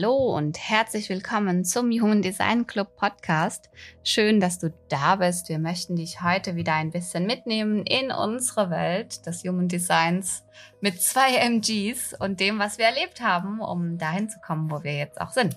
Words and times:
Hallo 0.00 0.36
und 0.36 0.56
herzlich 0.58 1.08
willkommen 1.08 1.64
zum 1.64 1.90
Human 1.90 2.22
Design 2.22 2.68
Club 2.68 2.94
Podcast. 2.94 3.68
Schön, 4.04 4.38
dass 4.38 4.60
du 4.60 4.72
da 4.88 5.16
bist. 5.16 5.48
Wir 5.48 5.58
möchten 5.58 5.96
dich 5.96 6.22
heute 6.22 6.54
wieder 6.54 6.74
ein 6.74 6.92
bisschen 6.92 7.26
mitnehmen 7.26 7.82
in 7.82 8.12
unsere 8.12 8.70
Welt 8.70 9.26
des 9.26 9.42
Human 9.42 9.66
Designs 9.66 10.44
mit 10.80 11.02
zwei 11.02 11.34
MGs 11.38 12.14
und 12.20 12.38
dem, 12.38 12.60
was 12.60 12.78
wir 12.78 12.84
erlebt 12.84 13.20
haben, 13.20 13.58
um 13.58 13.98
dahin 13.98 14.30
zu 14.30 14.38
kommen, 14.38 14.70
wo 14.70 14.84
wir 14.84 14.96
jetzt 14.96 15.20
auch 15.20 15.32
sind. 15.32 15.56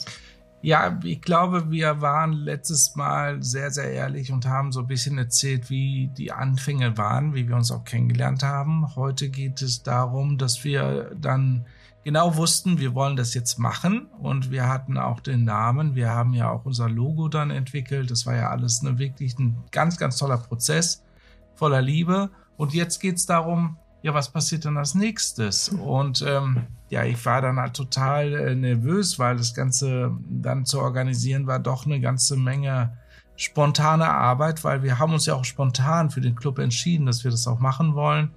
Ja, 0.63 0.99
ich 1.03 1.21
glaube, 1.21 1.69
wir 1.69 2.01
waren 2.01 2.33
letztes 2.33 2.95
Mal 2.95 3.43
sehr, 3.43 3.69
sehr 3.69 3.91
ehrlich 3.91 4.31
und 4.31 4.47
haben 4.47 4.71
so 4.71 4.79
ein 4.79 4.87
bisschen 4.87 5.19
erzählt, 5.19 5.69
wie 5.69 6.09
die 6.17 6.31
Anfänge 6.31 6.97
waren, 6.97 7.35
wie 7.35 7.47
wir 7.47 7.55
uns 7.55 7.71
auch 7.71 7.83
kennengelernt 7.83 8.41
haben. 8.41 8.95
Heute 8.95 9.29
geht 9.29 9.61
es 9.61 9.83
darum, 9.83 10.39
dass 10.39 10.63
wir 10.63 11.11
dann 11.15 11.67
genau 12.03 12.35
wussten, 12.35 12.79
wir 12.79 12.93
wollen 12.95 13.15
das 13.15 13.33
jetzt 13.33 13.59
machen 13.59 14.07
und 14.19 14.51
wir 14.51 14.67
hatten 14.67 14.97
auch 14.97 15.19
den 15.19 15.43
Namen. 15.43 15.95
Wir 15.95 16.09
haben 16.09 16.33
ja 16.33 16.49
auch 16.49 16.65
unser 16.65 16.89
Logo 16.89 17.27
dann 17.27 17.51
entwickelt. 17.51 18.11
Das 18.11 18.25
war 18.25 18.35
ja 18.35 18.49
alles 18.49 18.81
eine, 18.81 18.97
wirklich 18.97 19.37
ein 19.39 19.57
ganz, 19.71 19.97
ganz 19.97 20.17
toller 20.17 20.37
Prozess 20.37 21.03
voller 21.55 21.81
Liebe. 21.81 22.29
Und 22.57 22.73
jetzt 22.73 22.99
geht's 22.99 23.25
darum, 23.25 23.77
ja, 24.03 24.13
was 24.13 24.31
passiert 24.31 24.65
dann 24.65 24.77
als 24.77 24.95
nächstes? 24.95 25.69
Und 25.69 26.23
ähm, 26.27 26.63
ja, 26.89 27.03
ich 27.03 27.23
war 27.25 27.41
dann 27.41 27.59
halt 27.59 27.75
total 27.75 28.33
äh, 28.33 28.55
nervös, 28.55 29.19
weil 29.19 29.37
das 29.37 29.53
Ganze 29.53 30.11
dann 30.27 30.65
zu 30.65 30.79
organisieren 30.79 31.45
war 31.45 31.59
doch 31.59 31.85
eine 31.85 31.99
ganze 31.99 32.35
Menge 32.35 32.97
spontane 33.35 34.07
Arbeit, 34.09 34.63
weil 34.63 34.83
wir 34.83 34.99
haben 34.99 35.13
uns 35.13 35.25
ja 35.25 35.35
auch 35.35 35.45
spontan 35.45 36.09
für 36.09 36.21
den 36.21 36.35
Club 36.35 36.59
entschieden, 36.59 37.05
dass 37.05 37.23
wir 37.23 37.31
das 37.31 37.47
auch 37.47 37.59
machen 37.59 37.95
wollen. 37.95 38.31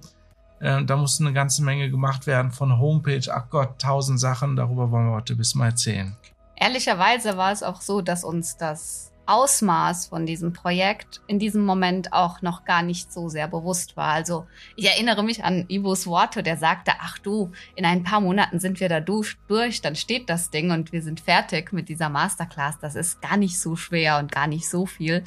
Äh, 0.59 0.83
da 0.85 0.97
musste 0.97 1.23
eine 1.23 1.33
ganze 1.33 1.63
Menge 1.63 1.89
gemacht 1.89 2.27
werden 2.27 2.51
von 2.51 2.79
Homepage, 2.79 3.29
ach 3.31 3.49
Gott, 3.49 3.79
tausend 3.79 4.19
Sachen. 4.19 4.55
Darüber 4.55 4.91
wollen 4.91 5.07
wir 5.07 5.15
heute 5.15 5.35
bis 5.35 5.55
mal 5.55 5.67
erzählen. 5.67 6.15
Ehrlicherweise 6.55 7.37
war 7.37 7.51
es 7.51 7.63
auch 7.63 7.81
so, 7.81 8.01
dass 8.01 8.23
uns 8.23 8.57
das 8.57 9.11
Ausmaß 9.27 10.07
von 10.07 10.25
diesem 10.25 10.53
Projekt 10.53 11.21
in 11.27 11.39
diesem 11.39 11.65
Moment 11.65 12.13
auch 12.13 12.41
noch 12.41 12.63
gar 12.63 12.83
nicht 12.83 13.11
so 13.11 13.27
sehr 13.27 13.47
bewusst 13.47 13.97
war. 13.97 14.09
Also 14.09 14.45
ich 14.75 14.85
erinnere 14.85 15.23
mich 15.23 15.43
an 15.43 15.65
Ibos 15.67 16.05
Worte, 16.05 16.43
der 16.43 16.57
sagte, 16.57 16.93
ach 16.99 17.17
du, 17.17 17.51
in 17.75 17.85
ein 17.85 18.03
paar 18.03 18.21
Monaten 18.21 18.59
sind 18.59 18.79
wir 18.79 18.89
da 18.89 18.99
durch, 18.99 19.35
dann 19.81 19.95
steht 19.95 20.29
das 20.29 20.51
Ding 20.51 20.71
und 20.71 20.91
wir 20.91 21.01
sind 21.01 21.19
fertig 21.19 21.73
mit 21.73 21.89
dieser 21.89 22.09
Masterclass. 22.09 22.77
Das 22.79 22.95
ist 22.95 23.21
gar 23.21 23.37
nicht 23.37 23.59
so 23.59 23.75
schwer 23.75 24.19
und 24.19 24.31
gar 24.31 24.47
nicht 24.47 24.69
so 24.69 24.85
viel 24.85 25.23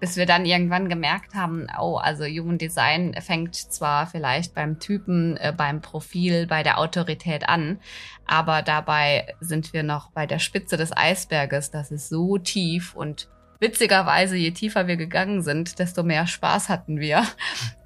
bis 0.00 0.16
wir 0.16 0.26
dann 0.26 0.46
irgendwann 0.46 0.88
gemerkt 0.88 1.34
haben, 1.34 1.66
oh, 1.80 1.96
also 1.96 2.24
Human 2.24 2.58
Design 2.58 3.14
fängt 3.20 3.54
zwar 3.56 4.06
vielleicht 4.06 4.54
beim 4.54 4.78
Typen, 4.78 5.36
äh, 5.36 5.52
beim 5.56 5.80
Profil, 5.80 6.46
bei 6.46 6.62
der 6.62 6.78
Autorität 6.78 7.48
an, 7.48 7.78
aber 8.26 8.62
dabei 8.62 9.34
sind 9.40 9.72
wir 9.72 9.82
noch 9.82 10.10
bei 10.10 10.26
der 10.26 10.38
Spitze 10.38 10.76
des 10.76 10.96
Eisberges. 10.96 11.70
Das 11.70 11.90
ist 11.90 12.08
so 12.08 12.38
tief 12.38 12.94
und 12.94 13.28
witzigerweise, 13.60 14.36
je 14.36 14.52
tiefer 14.52 14.86
wir 14.86 14.96
gegangen 14.96 15.42
sind, 15.42 15.78
desto 15.78 16.02
mehr 16.02 16.26
Spaß 16.26 16.68
hatten 16.68 17.00
wir. 17.00 17.24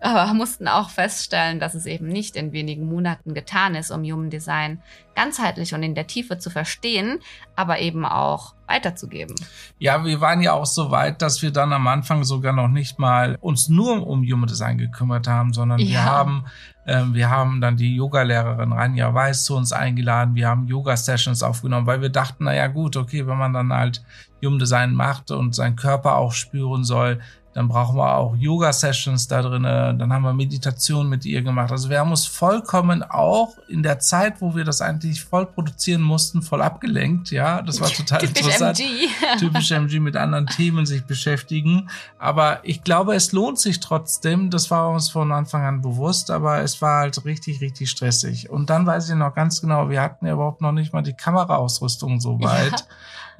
Aber 0.00 0.34
mussten 0.34 0.68
auch 0.68 0.90
feststellen, 0.90 1.60
dass 1.60 1.74
es 1.74 1.86
eben 1.86 2.08
nicht 2.08 2.36
in 2.36 2.52
wenigen 2.52 2.86
Monaten 2.86 3.34
getan 3.34 3.74
ist, 3.74 3.90
um 3.90 4.02
Human 4.02 4.30
Design 4.30 4.83
ganzheitlich 5.14 5.74
und 5.74 5.82
in 5.82 5.94
der 5.94 6.06
Tiefe 6.06 6.38
zu 6.38 6.50
verstehen, 6.50 7.20
aber 7.56 7.80
eben 7.80 8.05
auch 8.05 8.55
weiterzugeben. 8.67 9.34
Ja, 9.78 10.05
wir 10.05 10.20
waren 10.20 10.40
ja 10.40 10.52
auch 10.52 10.67
so 10.67 10.90
weit, 10.90 11.20
dass 11.20 11.42
wir 11.42 11.50
dann 11.50 11.73
am 11.73 11.86
Anfang 11.86 12.24
sogar 12.24 12.52
noch 12.52 12.68
nicht 12.68 12.98
mal 12.98 13.36
uns 13.40 13.68
nur 13.68 14.06
um 14.06 14.23
Human 14.23 14.46
Design 14.46 14.78
gekümmert 14.78 15.28
haben, 15.28 15.52
sondern 15.52 15.78
ja. 15.78 15.89
wir 15.89 16.05
haben 16.05 16.45
ähm, 16.86 17.14
wir 17.14 17.30
haben 17.30 17.61
dann 17.61 17.77
die 17.77 17.95
Yogalehrerin 17.95 18.73
Ranja 18.73 19.14
Weiß 19.14 19.45
zu 19.45 19.56
uns 19.56 19.73
eingeladen. 19.73 20.34
Wir 20.34 20.48
haben 20.48 20.67
Yoga-Sessions 20.67 21.42
aufgenommen, 21.42 21.86
weil 21.86 22.00
wir 22.00 22.08
dachten, 22.08 22.44
na 22.44 22.55
ja, 22.55 22.67
gut, 22.67 22.96
okay, 22.96 23.27
wenn 23.27 23.39
man 23.39 23.52
dann 23.52 23.73
halt 23.73 24.02
Human 24.44 24.58
Design 24.58 24.92
macht 24.94 25.30
und 25.30 25.55
seinen 25.55 25.77
Körper 25.77 26.17
auch 26.17 26.33
spüren 26.33 26.83
soll, 26.83 27.20
dann 27.55 27.68
brauchen 27.68 27.96
wir 27.96 28.17
auch 28.17 28.35
Yoga-Sessions 28.35 29.29
da 29.29 29.42
drin. 29.42 29.64
Dann 29.64 30.13
haben 30.13 30.23
wir 30.23 30.33
Meditation 30.33 31.08
mit 31.08 31.24
ihr 31.27 31.42
gemacht. 31.42 31.70
Also 31.70 31.90
wir 31.90 31.98
haben 31.98 32.11
uns 32.11 32.27
vollkommen 32.27 33.02
auch 33.02 33.57
in 33.68 33.83
der 33.83 33.98
Zeit, 33.98 34.40
wo 34.40 34.55
wir 34.55 34.64
das 34.64 34.80
eigentlich 34.80 35.23
voll 35.23 35.46
produzieren 35.46 36.01
mussten, 36.01 36.41
voll 36.41 36.62
abgelenkt. 36.62 37.30
Ja, 37.30 37.61
das 37.61 37.80
war 37.80 37.89
total 37.89 38.20
Typisch 38.20 38.42
interessant. 38.42 38.80
MG. 38.80 39.08
Typisch 39.39 39.70
MG 39.70 40.01
mit 40.01 40.17
anderen 40.17 40.46
Themen 40.46 40.86
sich 40.86 41.05
beschäftigen. 41.05 41.91
Aber 42.18 42.61
ich 42.62 42.85
glaube, 42.85 43.14
es 43.14 43.33
lohnt 43.33 43.58
sich 43.58 43.80
trotzdem. 43.80 44.51
Das 44.51 44.70
war 44.70 44.89
uns 44.91 45.11
von 45.11 45.30
Anfang 45.33 45.64
an 45.64 45.83
bewusst, 45.83 46.30
aber 46.30 46.61
es 46.61 46.80
war 46.80 47.01
halt 47.01 47.24
richtig, 47.24 47.61
richtig 47.61 47.91
stressig. 47.91 48.48
Und 48.48 48.70
dann 48.70 48.86
weiß 48.86 49.11
ich 49.11 49.14
noch 49.14 49.35
ganz 49.35 49.61
genau, 49.61 49.91
wir 49.91 50.01
hatten 50.01 50.27
ja 50.27 50.33
überhaupt 50.33 50.62
noch 50.62 50.73
nicht 50.73 50.92
mal 50.92 51.02
die 51.02 51.12
Kameraausrüstung 51.14 52.20
so 52.20 52.41
weit. 52.41 52.80
Ja. 52.80 52.86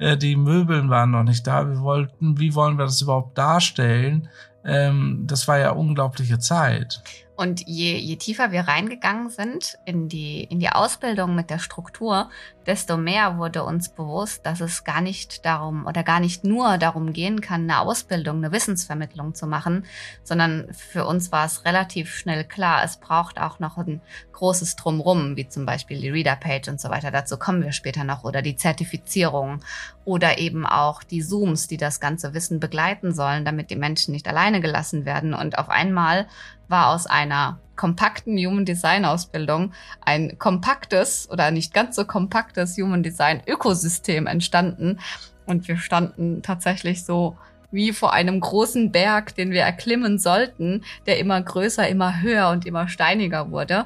Äh, 0.03 0.17
die 0.17 0.35
Möbeln 0.35 0.89
waren 0.89 1.11
noch 1.11 1.23
nicht 1.23 1.47
da. 1.47 1.69
Wir 1.69 1.79
wollten, 1.79 2.37
wie 2.37 2.53
wollen 2.55 2.77
wir 2.77 2.83
das 2.83 3.01
überhaupt 3.01 3.37
darstellen? 3.37 4.27
Ähm, 4.65 5.23
das 5.25 5.47
war 5.47 5.59
ja 5.59 5.71
unglaubliche 5.71 6.39
Zeit. 6.39 7.01
Und 7.43 7.67
je, 7.67 7.97
je 7.97 8.15
tiefer 8.15 8.53
wir 8.53 8.69
reingegangen 8.69 9.29
sind 9.29 9.77
in 9.83 10.07
die, 10.07 10.45
in 10.45 10.61
die 10.61 10.69
Ausbildung 10.69 11.35
mit 11.35 11.49
der 11.49 11.59
Struktur, 11.59 12.29
desto 12.65 12.95
mehr 12.95 13.37
wurde 13.37 13.65
uns 13.65 13.89
bewusst, 13.89 14.45
dass 14.45 14.61
es 14.61 14.85
gar 14.85 15.01
nicht 15.01 15.45
darum 15.45 15.85
oder 15.85 16.03
gar 16.03 16.21
nicht 16.21 16.45
nur 16.45 16.77
darum 16.77 17.11
gehen 17.11 17.41
kann, 17.41 17.63
eine 17.63 17.81
Ausbildung, 17.81 18.37
eine 18.37 18.53
Wissensvermittlung 18.53 19.35
zu 19.35 19.45
machen, 19.45 19.85
sondern 20.23 20.73
für 20.73 21.05
uns 21.05 21.33
war 21.33 21.45
es 21.45 21.65
relativ 21.65 22.15
schnell 22.15 22.45
klar, 22.45 22.81
es 22.85 22.95
braucht 22.95 23.37
auch 23.41 23.59
noch 23.59 23.75
ein 23.75 23.99
großes 24.31 24.77
Drumrum, 24.77 25.35
wie 25.35 25.49
zum 25.49 25.65
Beispiel 25.65 25.99
die 25.99 26.11
Reader-Page 26.11 26.69
und 26.69 26.79
so 26.79 26.89
weiter. 26.89 27.11
Dazu 27.11 27.37
kommen 27.37 27.61
wir 27.61 27.73
später 27.73 28.05
noch 28.05 28.23
oder 28.23 28.41
die 28.41 28.55
Zertifizierung 28.55 29.59
oder 30.05 30.37
eben 30.37 30.65
auch 30.65 31.03
die 31.03 31.21
Zooms, 31.21 31.67
die 31.67 31.77
das 31.77 31.99
ganze 31.99 32.33
Wissen 32.33 32.61
begleiten 32.61 33.13
sollen, 33.13 33.43
damit 33.43 33.69
die 33.69 33.75
Menschen 33.75 34.13
nicht 34.13 34.29
alleine 34.29 34.61
gelassen 34.61 35.03
werden. 35.03 35.33
Und 35.33 35.57
auf 35.57 35.69
einmal 35.69 36.27
war 36.67 36.89
aus 36.93 37.07
einer 37.07 37.59
kompakten 37.75 38.37
Human 38.37 38.65
Design 38.65 39.05
Ausbildung 39.05 39.73
ein 40.01 40.37
kompaktes 40.37 41.29
oder 41.29 41.51
nicht 41.51 41.73
ganz 41.73 41.95
so 41.95 42.05
kompaktes 42.05 42.77
Human 42.77 43.03
Design 43.03 43.41
Ökosystem 43.47 44.27
entstanden. 44.27 44.99
Und 45.45 45.67
wir 45.67 45.77
standen 45.77 46.41
tatsächlich 46.41 47.03
so 47.03 47.37
wie 47.71 47.91
vor 47.91 48.13
einem 48.13 48.39
großen 48.39 48.91
Berg, 48.91 49.33
den 49.35 49.51
wir 49.51 49.61
erklimmen 49.61 50.19
sollten, 50.19 50.83
der 51.07 51.17
immer 51.17 51.41
größer, 51.41 51.87
immer 51.87 52.21
höher 52.21 52.49
und 52.49 52.65
immer 52.67 52.87
steiniger 52.87 53.49
wurde 53.49 53.85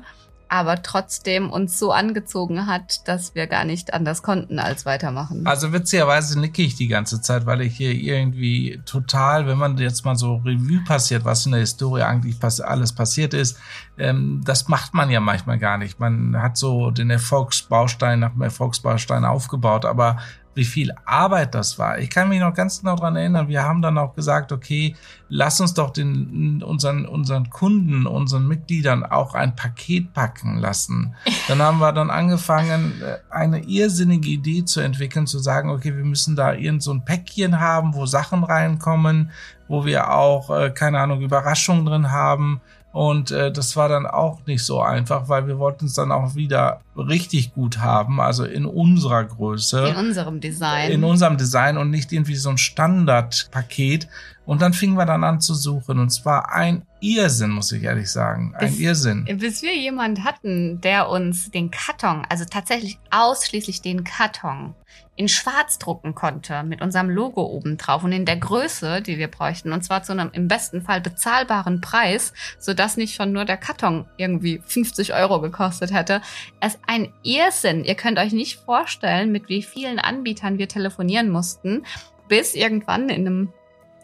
aber 0.50 0.82
trotzdem 0.82 1.50
uns 1.50 1.80
so 1.80 1.92
angezogen 1.92 2.68
hat, 2.68 3.08
dass 3.08 3.36
wir 3.36 3.48
gar 3.48 3.66
nicht 3.66 3.94
anders 3.94 4.24
konnten 4.24 4.60
als 4.60 4.86
weitermachen. 4.86 5.46
Also 5.46 5.74
witzigerweise 5.74 6.40
nicke 6.40 6.62
ich 6.62 6.76
die 6.76 6.88
ganze 6.88 7.22
Zeit, 7.22 7.46
weil 7.46 7.62
ich 7.62 7.76
hier 7.76 7.92
irgendwie 7.92 8.82
total, 8.86 9.48
wenn 9.48 9.58
man 9.58 9.78
jetzt 9.78 10.06
mal 10.06 10.16
so 10.16 10.36
Revue 10.38 10.84
passiert, 10.86 11.26
was 11.26 11.46
in 11.46 11.52
der 11.52 11.62
Historie 11.62 12.04
eigentlich 12.04 12.40
pass 12.40 12.60
alles 12.60 12.94
passiert 12.94 13.34
ist, 13.34 13.58
ähm, 13.98 14.42
das 14.46 14.68
macht 14.68 14.94
man 14.94 15.10
ja 15.10 15.20
manchmal 15.20 15.58
gar 15.58 15.78
nicht. 15.78 16.00
Man 16.00 16.42
hat 16.42 16.58
so 16.58 16.92
den 16.92 17.10
Erfolgsbaustein 17.10 18.20
nach 18.20 18.32
dem 18.32 18.42
Erfolgsbaustein 18.42 19.26
aufgebaut, 19.26 19.86
aber 19.86 20.18
wie 20.58 20.66
viel 20.66 20.92
Arbeit 21.06 21.54
das 21.54 21.78
war. 21.78 22.00
Ich 22.00 22.10
kann 22.10 22.30
mich 22.30 22.40
noch 22.40 22.54
ganz 22.54 22.80
genau 22.80 22.96
dran 22.96 23.16
erinnern. 23.16 23.48
Wir 23.48 23.64
haben 23.64 23.82
dann 23.84 23.98
auch 24.00 24.16
gesagt, 24.16 24.52
okay, 24.52 24.96
lass 25.30 25.62
uns 25.62 25.76
doch 25.76 25.92
den, 25.92 26.64
unseren, 26.64 27.06
unseren 27.06 27.52
Kunden, 27.52 28.08
unseren 28.08 28.48
Mitgliedern 28.48 29.06
auch 29.06 29.36
ein 29.36 29.56
Paket 29.56 30.14
packen 30.14 30.58
lassen. 30.58 31.16
Dann 31.48 31.62
haben 31.62 31.78
wir 31.78 31.94
dann 31.94 32.10
angefangen, 32.10 33.02
äh, 33.02 33.18
eine 33.30 33.64
irrsinnige 33.66 34.30
Idee 34.30 34.66
zu 34.66 34.82
entwickeln, 34.82 35.28
zu 35.28 35.38
sagen, 35.38 35.70
okay, 35.70 35.96
wir 35.96 36.04
müssen 36.04 36.36
da 36.36 36.54
irgend 36.54 36.82
so 36.82 36.92
ein 36.92 37.06
Päckchen 37.06 37.60
haben, 37.60 37.94
wo 37.94 38.08
Sachen 38.08 38.44
reinkommen, 38.44 39.30
wo 39.68 39.86
wir 39.86 40.12
auch, 40.12 40.50
äh, 40.50 40.72
keine 40.72 41.00
Ahnung, 41.00 41.22
Überraschungen 41.22 41.86
drin 41.86 42.12
haben 42.12 42.62
und 42.98 43.30
äh, 43.30 43.52
das 43.52 43.76
war 43.76 43.90
dann 43.90 44.08
auch 44.08 44.40
nicht 44.48 44.66
so 44.66 44.82
einfach, 44.82 45.30
weil 45.30 45.46
wir 45.46 45.60
wollten 45.60 45.86
es 45.86 45.94
dann 45.94 46.12
auch 46.12 46.34
wieder 46.34 46.82
richtig 46.98 47.54
gut 47.54 47.78
haben, 47.78 48.20
also 48.20 48.44
in 48.44 48.66
unserer 48.66 49.24
Größe. 49.24 49.90
In 49.90 49.96
unserem 49.96 50.40
Design. 50.40 50.90
In 50.90 51.04
unserem 51.04 51.38
Design 51.38 51.78
und 51.78 51.92
nicht 51.92 52.12
irgendwie 52.12 52.34
so 52.34 52.50
ein 52.50 52.58
Standardpaket. 52.58 54.08
Und 54.48 54.64
dann 54.64 54.74
fingen 54.74 54.98
wir 54.98 55.06
dann 55.06 55.24
an 55.24 55.42
zu 55.42 55.54
suchen. 55.54 56.00
Und 56.00 56.10
zwar 56.10 56.52
ein 56.52 56.87
Irrsinn, 57.00 57.52
muss 57.52 57.72
ich 57.72 57.84
ehrlich 57.84 58.10
sagen. 58.10 58.54
Ein 58.58 58.72
bis, 58.72 58.80
Irrsinn. 58.80 59.26
Bis 59.40 59.62
wir 59.62 59.76
jemand 59.76 60.24
hatten, 60.24 60.82
der 60.82 61.10
uns 61.10 61.52
den 61.52 61.72
Karton, 61.72 62.26
also 62.30 62.46
tatsächlich 62.46 63.00
ausschließlich 63.12 63.82
den 63.82 64.04
Karton, 64.04 64.74
in 65.16 65.28
schwarz 65.28 65.80
drucken 65.80 66.16
konnte, 66.16 66.64
mit 66.64 66.82
unserem 66.82 67.10
Logo 67.10 67.44
oben 67.44 67.78
drauf 67.78 68.04
und 68.04 68.12
in 68.12 68.26
der 68.26 68.38
Größe, 68.38 69.02
die 69.02 69.18
wir 69.18 69.28
bräuchten, 69.28 69.74
und 69.74 69.84
zwar 69.84 70.04
zu 70.04 70.12
einem 70.12 70.30
im 70.32 70.48
besten 70.48 70.82
Fall 70.82 71.02
bezahlbaren 71.02 71.82
Preis, 71.82 72.34
sodass 72.60 72.98
nicht 72.98 73.16
schon 73.16 73.32
nur 73.32 73.46
der 73.46 73.58
Karton 73.58 74.06
irgendwie 74.18 74.62
50 74.66 75.14
Euro 75.14 75.42
gekostet 75.42 75.92
hätte. 75.92 76.22
Es 76.60 76.76
ist 76.76 76.84
ein 76.88 77.12
Irrsinn. 77.24 77.84
Ihr 77.84 77.96
könnt 77.96 78.20
euch 78.20 78.32
nicht 78.32 78.58
vorstellen, 78.58 79.32
mit 79.32 79.50
wie 79.50 79.64
vielen 79.64 80.00
Anbietern 80.00 80.60
wir 80.60 80.68
telefonieren 80.68 81.30
mussten, 81.30 81.84
bis 82.28 82.54
irgendwann 82.54 83.10
in 83.10 83.26
einem 83.26 83.54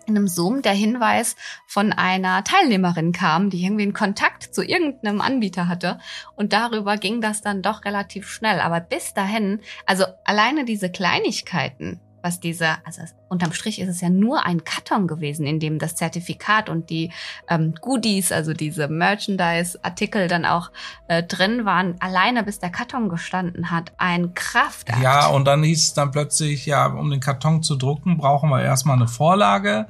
in 0.05 0.17
einem 0.17 0.27
Zoom 0.27 0.61
der 0.61 0.73
Hinweis 0.73 1.35
von 1.65 1.93
einer 1.93 2.43
Teilnehmerin 2.43 3.11
kam, 3.11 3.49
die 3.49 3.63
irgendwie 3.63 3.83
einen 3.83 3.93
Kontakt 3.93 4.43
zu 4.53 4.63
irgendeinem 4.63 5.21
Anbieter 5.21 5.67
hatte. 5.67 5.99
Und 6.35 6.53
darüber 6.53 6.97
ging 6.97 7.21
das 7.21 7.41
dann 7.41 7.61
doch 7.61 7.85
relativ 7.85 8.29
schnell. 8.29 8.59
Aber 8.59 8.79
bis 8.79 9.13
dahin, 9.13 9.61
also 9.85 10.05
alleine 10.25 10.65
diese 10.65 10.91
Kleinigkeiten, 10.91 11.99
was 12.23 12.39
diese, 12.39 12.77
also 12.85 13.01
unterm 13.27 13.51
Strich 13.51 13.79
ist 13.79 13.89
es 13.89 14.01
ja 14.01 14.09
nur 14.09 14.45
ein 14.45 14.63
Karton 14.63 15.07
gewesen, 15.07 15.45
in 15.45 15.59
dem 15.59 15.77
das 15.77 15.95
Zertifikat 15.95 16.69
und 16.69 16.89
die 16.89 17.11
ähm, 17.49 17.75
Goodies, 17.79 18.31
also 18.31 18.53
diese 18.53 18.87
Merchandise-Artikel 18.87 20.27
dann 20.27 20.45
auch 20.45 20.71
äh, 21.07 21.21
drin 21.21 21.65
waren, 21.65 21.95
alleine 21.99 22.43
bis 22.43 22.59
der 22.59 22.69
Karton 22.69 23.09
gestanden 23.09 23.69
hat, 23.69 23.91
ein 23.97 24.33
Kraftakt. 24.33 25.03
Ja, 25.03 25.27
und 25.27 25.45
dann 25.45 25.63
hieß 25.63 25.83
es 25.83 25.93
dann 25.93 26.11
plötzlich, 26.11 26.65
ja, 26.65 26.87
um 26.87 27.09
den 27.11 27.19
Karton 27.19 27.61
zu 27.61 27.75
drucken, 27.75 28.17
brauchen 28.17 28.49
wir 28.49 28.61
erstmal 28.61 28.95
eine 28.95 29.07
Vorlage. 29.07 29.87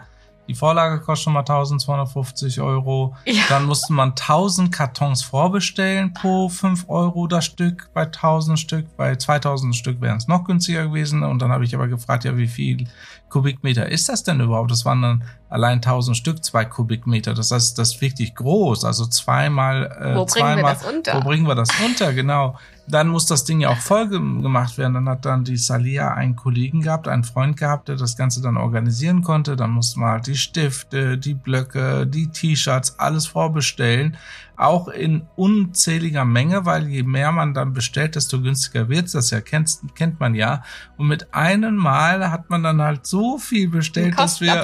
Die 0.54 0.60
Vorlage 0.60 1.00
kostet 1.00 1.24
schon 1.24 1.34
mal 1.34 1.40
1250 1.40 2.62
Euro. 2.62 3.16
Ja. 3.26 3.42
Dann 3.50 3.66
musste 3.66 3.92
man 3.92 4.10
1000 4.10 4.72
Kartons 4.72 5.24
vorbestellen 5.24 6.14
pro 6.14 6.48
5 6.48 6.90
Euro 6.90 7.26
das 7.26 7.46
Stück 7.46 7.90
bei 7.96 8.04
1000 8.04 8.60
Stück. 8.60 8.96
Bei 8.96 9.16
2000 9.16 9.76
Stück 9.76 10.00
wären 10.00 10.18
es 10.18 10.28
noch 10.28 10.44
günstiger 10.44 10.86
gewesen. 10.86 11.24
Und 11.24 11.42
dann 11.42 11.52
habe 11.52 11.66
ich 11.66 11.74
aber 11.74 11.88
gefragt, 11.88 12.24
ja, 12.24 12.38
wie 12.38 12.46
viel 12.46 12.86
Kubikmeter 13.30 13.90
ist 13.90 14.10
das 14.10 14.24
denn 14.24 14.42
überhaupt? 14.42 14.70
Das 14.70 14.86
waren 14.86 15.02
dann 15.02 15.24
allein 15.50 15.78
1000 15.78 16.16
Stück, 16.16 16.44
zwei 16.44 16.66
Kubikmeter. 16.66 17.34
Das 17.34 17.50
heißt, 17.50 17.80
das 17.80 17.96
ist 17.96 18.02
wirklich 18.02 18.36
groß. 18.36 18.86
Also 18.86 19.08
zweimal, 19.08 19.86
äh, 19.86 20.16
wo 20.16 20.26
zweimal. 20.26 20.54
Bringen 20.54 20.66
wir 20.66 20.74
das 20.76 20.86
unter? 20.86 21.16
Wo 21.16 21.20
bringen 21.22 21.48
wir 21.48 21.56
das 21.56 21.70
unter? 21.84 22.14
Genau. 22.14 22.60
Dann 22.88 23.08
muss 23.08 23.26
das 23.26 23.46
Ding 23.46 23.62
ja 23.62 23.70
auch 23.70 23.78
voll 23.78 24.08
gemacht 24.10 24.78
werden. 24.78 24.94
Dann 24.94 25.10
hat 25.10 25.26
dann 25.26 25.44
die 25.44 25.58
Salia 25.58 26.14
einen 26.14 26.36
Kollegen 26.36 26.82
gehabt, 26.82 27.08
einen 27.08 27.24
Freund 27.24 27.58
gehabt, 27.58 27.88
der 27.88 27.96
das 27.96 28.18
Ganze 28.18 28.42
dann 28.42 28.58
organisieren 28.58 29.22
konnte. 29.22 29.56
Dann 29.56 29.72
mussten 29.72 30.02
wir 30.02 30.08
halt 30.08 30.28
die 30.28 30.36
Stifte, 30.36 31.18
die 31.18 31.34
Blöcke, 31.34 32.06
die 32.06 32.28
T-Shirts, 32.28 33.00
alles 33.00 33.28
vorbestellen 33.28 34.18
auch 34.56 34.88
in 34.88 35.28
unzähliger 35.36 36.26
Menge, 36.26 36.66
weil 36.66 36.88
je 36.88 37.04
mehr 37.04 37.32
man 37.32 37.54
dann 37.54 37.74
bestellt, 37.74 38.16
desto 38.16 38.42
günstiger 38.42 38.90
wird. 38.90 39.14
Das 39.14 39.32
ja 39.32 39.42
kennt, 39.42 39.80
kennt 39.96 40.20
man 40.20 40.36
ja. 40.36 40.64
Und 40.98 41.08
mit 41.08 41.34
einem 41.34 41.76
Mal 41.76 42.32
hat 42.32 42.50
man 42.50 42.64
dann 42.64 42.82
halt 42.82 43.06
so 43.06 43.38
viel 43.38 43.70
bestellt, 43.70 44.18
dass 44.18 44.42
wir 44.42 44.62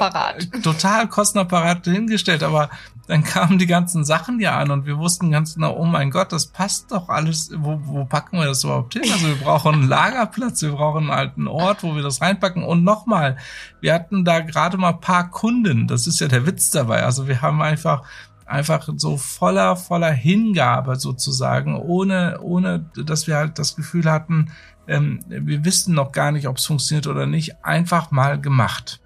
total 0.62 1.08
Kostenapparat 1.08 1.84
hingestellt, 1.84 2.42
aber 2.42 2.70
dann 3.10 3.24
kamen 3.24 3.58
die 3.58 3.66
ganzen 3.66 4.04
Sachen 4.04 4.38
ja 4.38 4.56
an 4.56 4.70
und 4.70 4.86
wir 4.86 4.96
wussten 4.96 5.32
ganz 5.32 5.54
genau, 5.54 5.76
oh 5.76 5.84
mein 5.84 6.12
Gott, 6.12 6.30
das 6.30 6.46
passt 6.46 6.92
doch 6.92 7.08
alles. 7.08 7.50
Wo, 7.56 7.80
wo 7.82 8.04
packen 8.04 8.38
wir 8.38 8.46
das 8.46 8.62
überhaupt 8.62 8.92
hin? 8.92 9.02
Also 9.12 9.26
wir 9.26 9.34
brauchen 9.34 9.74
einen 9.74 9.88
Lagerplatz, 9.88 10.62
wir 10.62 10.70
brauchen 10.70 11.10
halt 11.10 11.36
einen 11.36 11.48
Ort, 11.48 11.82
wo 11.82 11.96
wir 11.96 12.04
das 12.04 12.20
reinpacken. 12.20 12.62
Und 12.62 12.84
nochmal, 12.84 13.36
wir 13.80 13.94
hatten 13.94 14.24
da 14.24 14.38
gerade 14.38 14.76
mal 14.76 14.92
paar 14.92 15.28
Kunden. 15.28 15.88
Das 15.88 16.06
ist 16.06 16.20
ja 16.20 16.28
der 16.28 16.46
Witz 16.46 16.70
dabei. 16.70 17.02
Also 17.02 17.26
wir 17.26 17.42
haben 17.42 17.60
einfach 17.62 18.04
einfach 18.50 18.88
so 18.96 19.16
voller, 19.16 19.76
voller 19.76 20.10
Hingabe 20.10 20.96
sozusagen, 20.96 21.76
ohne, 21.76 22.40
ohne, 22.40 22.84
dass 23.04 23.26
wir 23.26 23.36
halt 23.36 23.58
das 23.58 23.76
Gefühl 23.76 24.10
hatten, 24.10 24.50
ähm, 24.86 25.20
wir 25.28 25.64
wissen 25.64 25.94
noch 25.94 26.12
gar 26.12 26.32
nicht, 26.32 26.48
ob 26.48 26.56
es 26.56 26.66
funktioniert 26.66 27.06
oder 27.06 27.26
nicht, 27.26 27.64
einfach 27.64 28.10
mal 28.10 28.40
gemacht. 28.40 29.00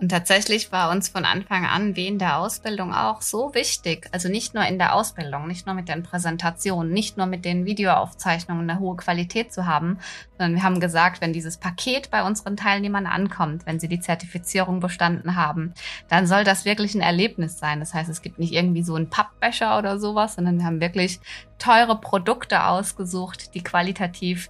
Und 0.00 0.10
tatsächlich 0.10 0.70
war 0.70 0.90
uns 0.90 1.08
von 1.08 1.24
Anfang 1.24 1.66
an 1.66 1.96
wie 1.96 2.06
in 2.06 2.20
der 2.20 2.38
Ausbildung 2.38 2.94
auch 2.94 3.20
so 3.20 3.52
wichtig, 3.54 4.08
also 4.12 4.28
nicht 4.28 4.54
nur 4.54 4.64
in 4.64 4.78
der 4.78 4.94
Ausbildung, 4.94 5.48
nicht 5.48 5.66
nur 5.66 5.74
mit 5.74 5.88
den 5.88 6.04
Präsentationen, 6.04 6.92
nicht 6.92 7.16
nur 7.16 7.26
mit 7.26 7.44
den 7.44 7.64
Videoaufzeichnungen 7.64 8.70
eine 8.70 8.78
hohe 8.78 8.96
Qualität 8.96 9.52
zu 9.52 9.66
haben, 9.66 9.98
sondern 10.36 10.54
wir 10.54 10.62
haben 10.62 10.78
gesagt, 10.78 11.20
wenn 11.20 11.32
dieses 11.32 11.56
Paket 11.56 12.12
bei 12.12 12.22
unseren 12.22 12.56
Teilnehmern 12.56 13.06
ankommt, 13.06 13.66
wenn 13.66 13.80
sie 13.80 13.88
die 13.88 13.98
Zertifizierung 13.98 14.78
bestanden 14.78 15.34
haben, 15.34 15.74
dann 16.08 16.28
soll 16.28 16.44
das 16.44 16.64
wirklich 16.64 16.94
ein 16.94 17.00
Erlebnis 17.00 17.58
sein. 17.58 17.80
Das 17.80 17.92
heißt, 17.92 18.08
es 18.08 18.22
gibt 18.22 18.38
nicht 18.38 18.52
irgendwie 18.52 18.84
so 18.84 18.94
einen 18.94 19.10
Pappbecher 19.10 19.78
oder 19.78 19.98
sowas, 19.98 20.36
sondern 20.36 20.58
wir 20.58 20.64
haben 20.64 20.80
wirklich 20.80 21.18
teure 21.58 22.00
Produkte 22.00 22.64
ausgesucht, 22.64 23.54
die 23.54 23.64
qualitativ 23.64 24.48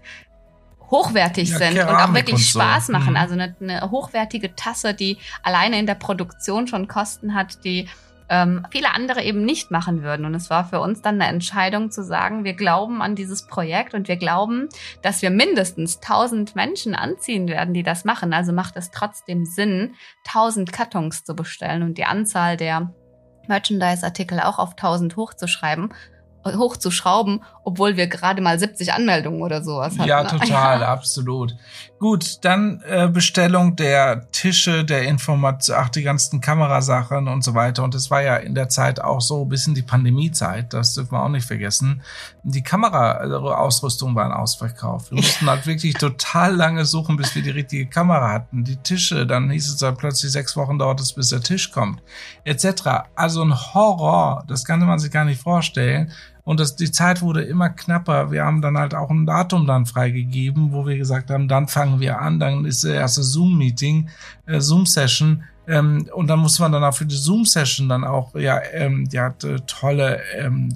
hochwertig 0.90 1.50
ja, 1.50 1.58
sind 1.58 1.74
Keramik 1.74 1.94
und 1.94 2.10
auch 2.10 2.14
wirklich 2.14 2.34
und 2.34 2.42
so. 2.42 2.60
Spaß 2.60 2.88
machen. 2.88 3.10
Mhm. 3.10 3.16
Also 3.16 3.34
eine, 3.34 3.56
eine, 3.60 3.90
hochwertige 3.90 4.54
Tasse, 4.54 4.94
die 4.94 5.18
alleine 5.42 5.78
in 5.78 5.86
der 5.86 5.94
Produktion 5.94 6.66
schon 6.66 6.88
Kosten 6.88 7.34
hat, 7.34 7.64
die 7.64 7.88
ähm, 8.30 8.66
viele 8.70 8.94
andere 8.94 9.22
eben 9.22 9.44
nicht 9.44 9.70
machen 9.70 10.02
würden. 10.02 10.26
Und 10.26 10.34
es 10.34 10.50
war 10.50 10.64
für 10.64 10.80
uns 10.80 11.00
dann 11.00 11.20
eine 11.20 11.32
Entscheidung 11.32 11.90
zu 11.90 12.04
sagen, 12.04 12.44
wir 12.44 12.54
glauben 12.54 13.00
an 13.00 13.14
dieses 13.14 13.46
Projekt 13.46 13.94
und 13.94 14.08
wir 14.08 14.16
glauben, 14.16 14.68
dass 15.02 15.22
wir 15.22 15.30
mindestens 15.30 15.96
1000 15.96 16.54
Menschen 16.54 16.94
anziehen 16.94 17.48
werden, 17.48 17.74
die 17.74 17.82
das 17.82 18.04
machen. 18.04 18.32
Also 18.32 18.52
macht 18.52 18.76
es 18.76 18.90
trotzdem 18.90 19.44
Sinn, 19.44 19.94
1000 20.26 20.72
Kartons 20.72 21.24
zu 21.24 21.34
bestellen 21.34 21.82
und 21.82 21.96
die 21.96 22.04
Anzahl 22.04 22.56
der 22.56 22.92
Merchandise-Artikel 23.48 24.40
auch 24.40 24.58
auf 24.58 24.72
1000 24.72 25.16
hochzuschreiben 25.16 25.94
hochzuschrauben, 26.56 27.42
obwohl 27.64 27.96
wir 27.96 28.06
gerade 28.06 28.40
mal 28.40 28.58
70 28.58 28.92
Anmeldungen 28.92 29.42
oder 29.42 29.62
sowas 29.62 29.98
hatten. 29.98 30.08
Ja, 30.08 30.24
total, 30.24 30.80
ja. 30.80 30.88
absolut. 30.92 31.54
Gut, 31.98 32.44
dann 32.44 32.80
äh, 32.86 33.08
Bestellung 33.08 33.74
der 33.74 34.30
Tische, 34.30 34.84
der 34.84 35.02
Information, 35.02 35.76
ach, 35.80 35.88
die 35.88 36.04
ganzen 36.04 36.40
Kamerasachen 36.40 37.26
und 37.26 37.42
so 37.42 37.54
weiter. 37.54 37.82
Und 37.82 37.94
es 37.96 38.08
war 38.08 38.22
ja 38.22 38.36
in 38.36 38.54
der 38.54 38.68
Zeit 38.68 39.00
auch 39.00 39.20
so 39.20 39.42
ein 39.42 39.48
bisschen 39.48 39.74
die 39.74 39.82
Pandemiezeit, 39.82 40.72
das 40.72 40.94
dürfen 40.94 41.12
wir 41.12 41.24
auch 41.24 41.28
nicht 41.28 41.46
vergessen. 41.46 42.02
Die 42.44 42.62
Kameraausrüstung 42.62 44.14
waren 44.14 44.30
ausverkauft. 44.32 45.10
Wir 45.10 45.16
mussten 45.22 45.50
halt 45.50 45.66
wirklich 45.66 45.94
total 45.94 46.54
lange 46.54 46.84
suchen, 46.84 47.16
bis 47.16 47.34
wir 47.34 47.42
die 47.42 47.50
richtige 47.50 47.86
Kamera 47.86 48.30
hatten. 48.30 48.62
Die 48.62 48.76
Tische, 48.76 49.26
dann 49.26 49.50
hieß 49.50 49.68
es 49.68 49.76
dann 49.78 49.96
plötzlich 49.96 50.30
sechs 50.30 50.56
Wochen 50.56 50.78
dauert 50.78 51.00
es, 51.00 51.14
bis 51.14 51.30
der 51.30 51.40
Tisch 51.40 51.72
kommt, 51.72 52.00
etc. 52.44 53.08
Also 53.16 53.42
ein 53.42 53.54
Horror, 53.74 54.44
das 54.46 54.64
kann 54.64 54.78
man 54.80 55.00
sich 55.00 55.10
gar 55.10 55.24
nicht 55.24 55.42
vorstellen. 55.42 56.12
Und 56.48 56.60
das, 56.60 56.76
die 56.76 56.90
Zeit 56.90 57.20
wurde 57.20 57.42
immer 57.42 57.68
knapper. 57.68 58.30
Wir 58.30 58.42
haben 58.42 58.62
dann 58.62 58.78
halt 58.78 58.94
auch 58.94 59.10
ein 59.10 59.26
Datum 59.26 59.66
dann 59.66 59.84
freigegeben, 59.84 60.72
wo 60.72 60.86
wir 60.86 60.96
gesagt 60.96 61.28
haben, 61.28 61.46
dann 61.46 61.68
fangen 61.68 62.00
wir 62.00 62.22
an, 62.22 62.40
dann 62.40 62.64
ist 62.64 62.84
der 62.84 62.94
erste 62.94 63.22
Zoom-Meeting, 63.22 64.08
äh, 64.46 64.58
Zoom-Session. 64.58 65.42
Ähm, 65.66 66.08
und 66.14 66.28
dann 66.28 66.38
muss 66.38 66.58
man 66.58 66.72
dann 66.72 66.82
auch 66.84 66.94
für 66.94 67.04
die 67.04 67.14
Zoom-Session 67.14 67.90
dann 67.90 68.02
auch, 68.02 68.34
ja, 68.34 68.62
ähm, 68.72 69.06
die 69.10 69.20
hat 69.20 69.44
äh, 69.44 69.58
tolle 69.66 70.22
ähm, 70.38 70.74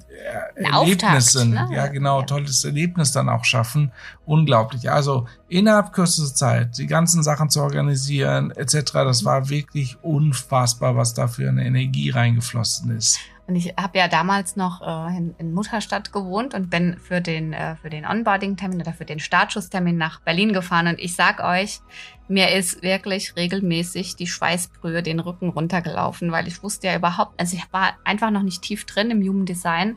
Erlebnisse. 0.56 1.40
Auftakt, 1.40 1.70
ne? 1.70 1.74
Ja, 1.74 1.86
genau, 1.86 2.20
ja. 2.20 2.26
tolles 2.26 2.62
Erlebnis 2.66 3.12
dann 3.12 3.30
auch 3.30 3.46
schaffen. 3.46 3.92
Unglaublich. 4.26 4.90
Also 4.90 5.26
innerhalb 5.48 5.94
kürzester 5.94 6.34
Zeit 6.34 6.76
die 6.76 6.86
ganzen 6.86 7.22
Sachen 7.22 7.48
zu 7.48 7.62
organisieren, 7.62 8.50
etc., 8.50 8.92
das 8.92 9.24
war 9.24 9.48
wirklich 9.48 9.96
unfassbar, 10.02 10.96
was 10.96 11.14
da 11.14 11.28
für 11.28 11.48
eine 11.48 11.64
Energie 11.64 12.10
reingeflossen 12.10 12.94
ist. 12.94 13.18
Und 13.46 13.56
ich 13.56 13.74
habe 13.76 13.98
ja 13.98 14.06
damals 14.06 14.54
noch 14.54 14.82
äh, 14.82 15.16
in, 15.16 15.34
in, 15.38 15.52
Mutterstadt 15.52 16.12
gewohnt 16.12 16.54
und 16.54 16.70
bin 16.70 16.96
für 16.98 17.20
den, 17.20 17.52
äh, 17.52 17.74
für 17.76 17.90
den 17.90 18.06
Onboarding-Termin 18.06 18.80
oder 18.80 18.92
für 18.92 19.04
den 19.04 19.18
Startschusstermin 19.18 19.96
nach 19.96 20.20
Berlin 20.20 20.52
gefahren. 20.52 20.86
Und 20.86 21.00
ich 21.00 21.16
sag 21.16 21.42
euch, 21.42 21.80
mir 22.28 22.52
ist 22.52 22.82
wirklich 22.82 23.34
regelmäßig 23.36 24.14
die 24.14 24.28
Schweißbrühe 24.28 25.02
den 25.02 25.18
Rücken 25.18 25.48
runtergelaufen, 25.48 26.30
weil 26.30 26.46
ich 26.46 26.62
wusste 26.62 26.86
ja 26.86 26.96
überhaupt, 26.96 27.38
also 27.38 27.56
ich 27.56 27.64
war 27.72 27.94
einfach 28.04 28.30
noch 28.30 28.44
nicht 28.44 28.62
tief 28.62 28.86
drin 28.86 29.10
im 29.10 29.22
Human 29.22 29.44
Design. 29.44 29.96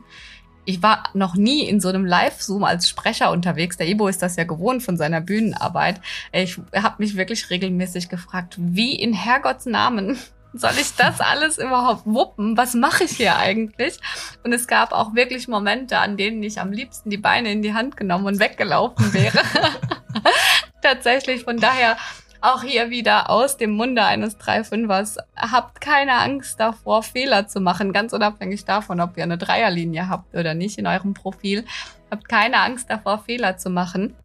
Ich 0.66 0.82
war 0.82 1.04
noch 1.14 1.36
nie 1.36 1.62
in 1.70 1.80
so 1.80 1.90
einem 1.90 2.06
Live-Zoom 2.06 2.64
als 2.64 2.90
Sprecher 2.90 3.30
unterwegs. 3.30 3.78
Der 3.78 3.88
Ibo 3.88 4.08
ist 4.08 4.24
das 4.24 4.36
ja 4.36 4.46
gewohnt 4.46 4.82
von 4.82 4.98
seiner 4.98 5.22
Bühnenarbeit. 5.22 6.02
Ich 6.32 6.60
habe 6.75 6.96
mich 6.98 7.16
wirklich 7.16 7.52
regelmäßig 7.52 8.10
gefragt, 8.10 8.56
wie 8.58 8.96
in 8.96 9.14
Herrgotts 9.14 9.68
Namen 9.68 10.18
soll 10.58 10.74
ich 10.80 10.96
das 10.96 11.22
alles 11.22 11.58
überhaupt 11.58 12.06
wuppen? 12.06 12.58
Was 12.58 12.74
mache 12.74 13.04
ich 13.04 13.12
hier 13.12 13.38
eigentlich? 13.38 14.00
Und 14.44 14.54
es 14.54 14.68
gab 14.68 14.92
auch 14.92 15.16
wirklich 15.16 15.48
Momente, 15.48 15.98
an 16.00 16.18
denen 16.18 16.42
ich 16.44 16.60
am 16.60 16.72
liebsten 16.72 17.10
die 17.10 17.18
Beine 17.18 17.52
in 17.52 17.62
die 17.62 17.74
Hand 17.74 17.98
genommen 17.98 18.26
und 18.26 18.40
weggelaufen 18.40 19.14
wäre. 19.14 19.40
Tatsächlich, 20.82 21.44
von 21.44 21.58
daher 21.58 21.98
auch 22.42 22.62
hier 22.62 22.92
wieder 22.92 23.30
aus 23.30 23.58
dem 23.58 23.72
Munde 23.72 24.04
eines 24.04 24.40
3-5ers. 24.40 25.18
Habt 25.36 25.82
keine 25.82 26.14
Angst 26.14 26.60
davor, 26.60 27.02
Fehler 27.02 27.48
zu 27.48 27.60
machen, 27.60 27.92
ganz 27.92 28.14
unabhängig 28.14 28.66
davon, 28.66 29.02
ob 29.02 29.18
ihr 29.18 29.24
eine 29.24 29.38
Dreierlinie 29.38 30.10
habt 30.10 30.36
oder 30.36 30.54
nicht 30.54 30.78
in 30.78 30.86
eurem 30.86 31.14
Profil. 31.16 31.66
Habt 32.12 32.30
keine 32.30 32.58
Angst 32.60 32.90
davor, 32.90 33.20
Fehler 33.20 33.58
zu 33.58 33.70
machen. 33.70 34.16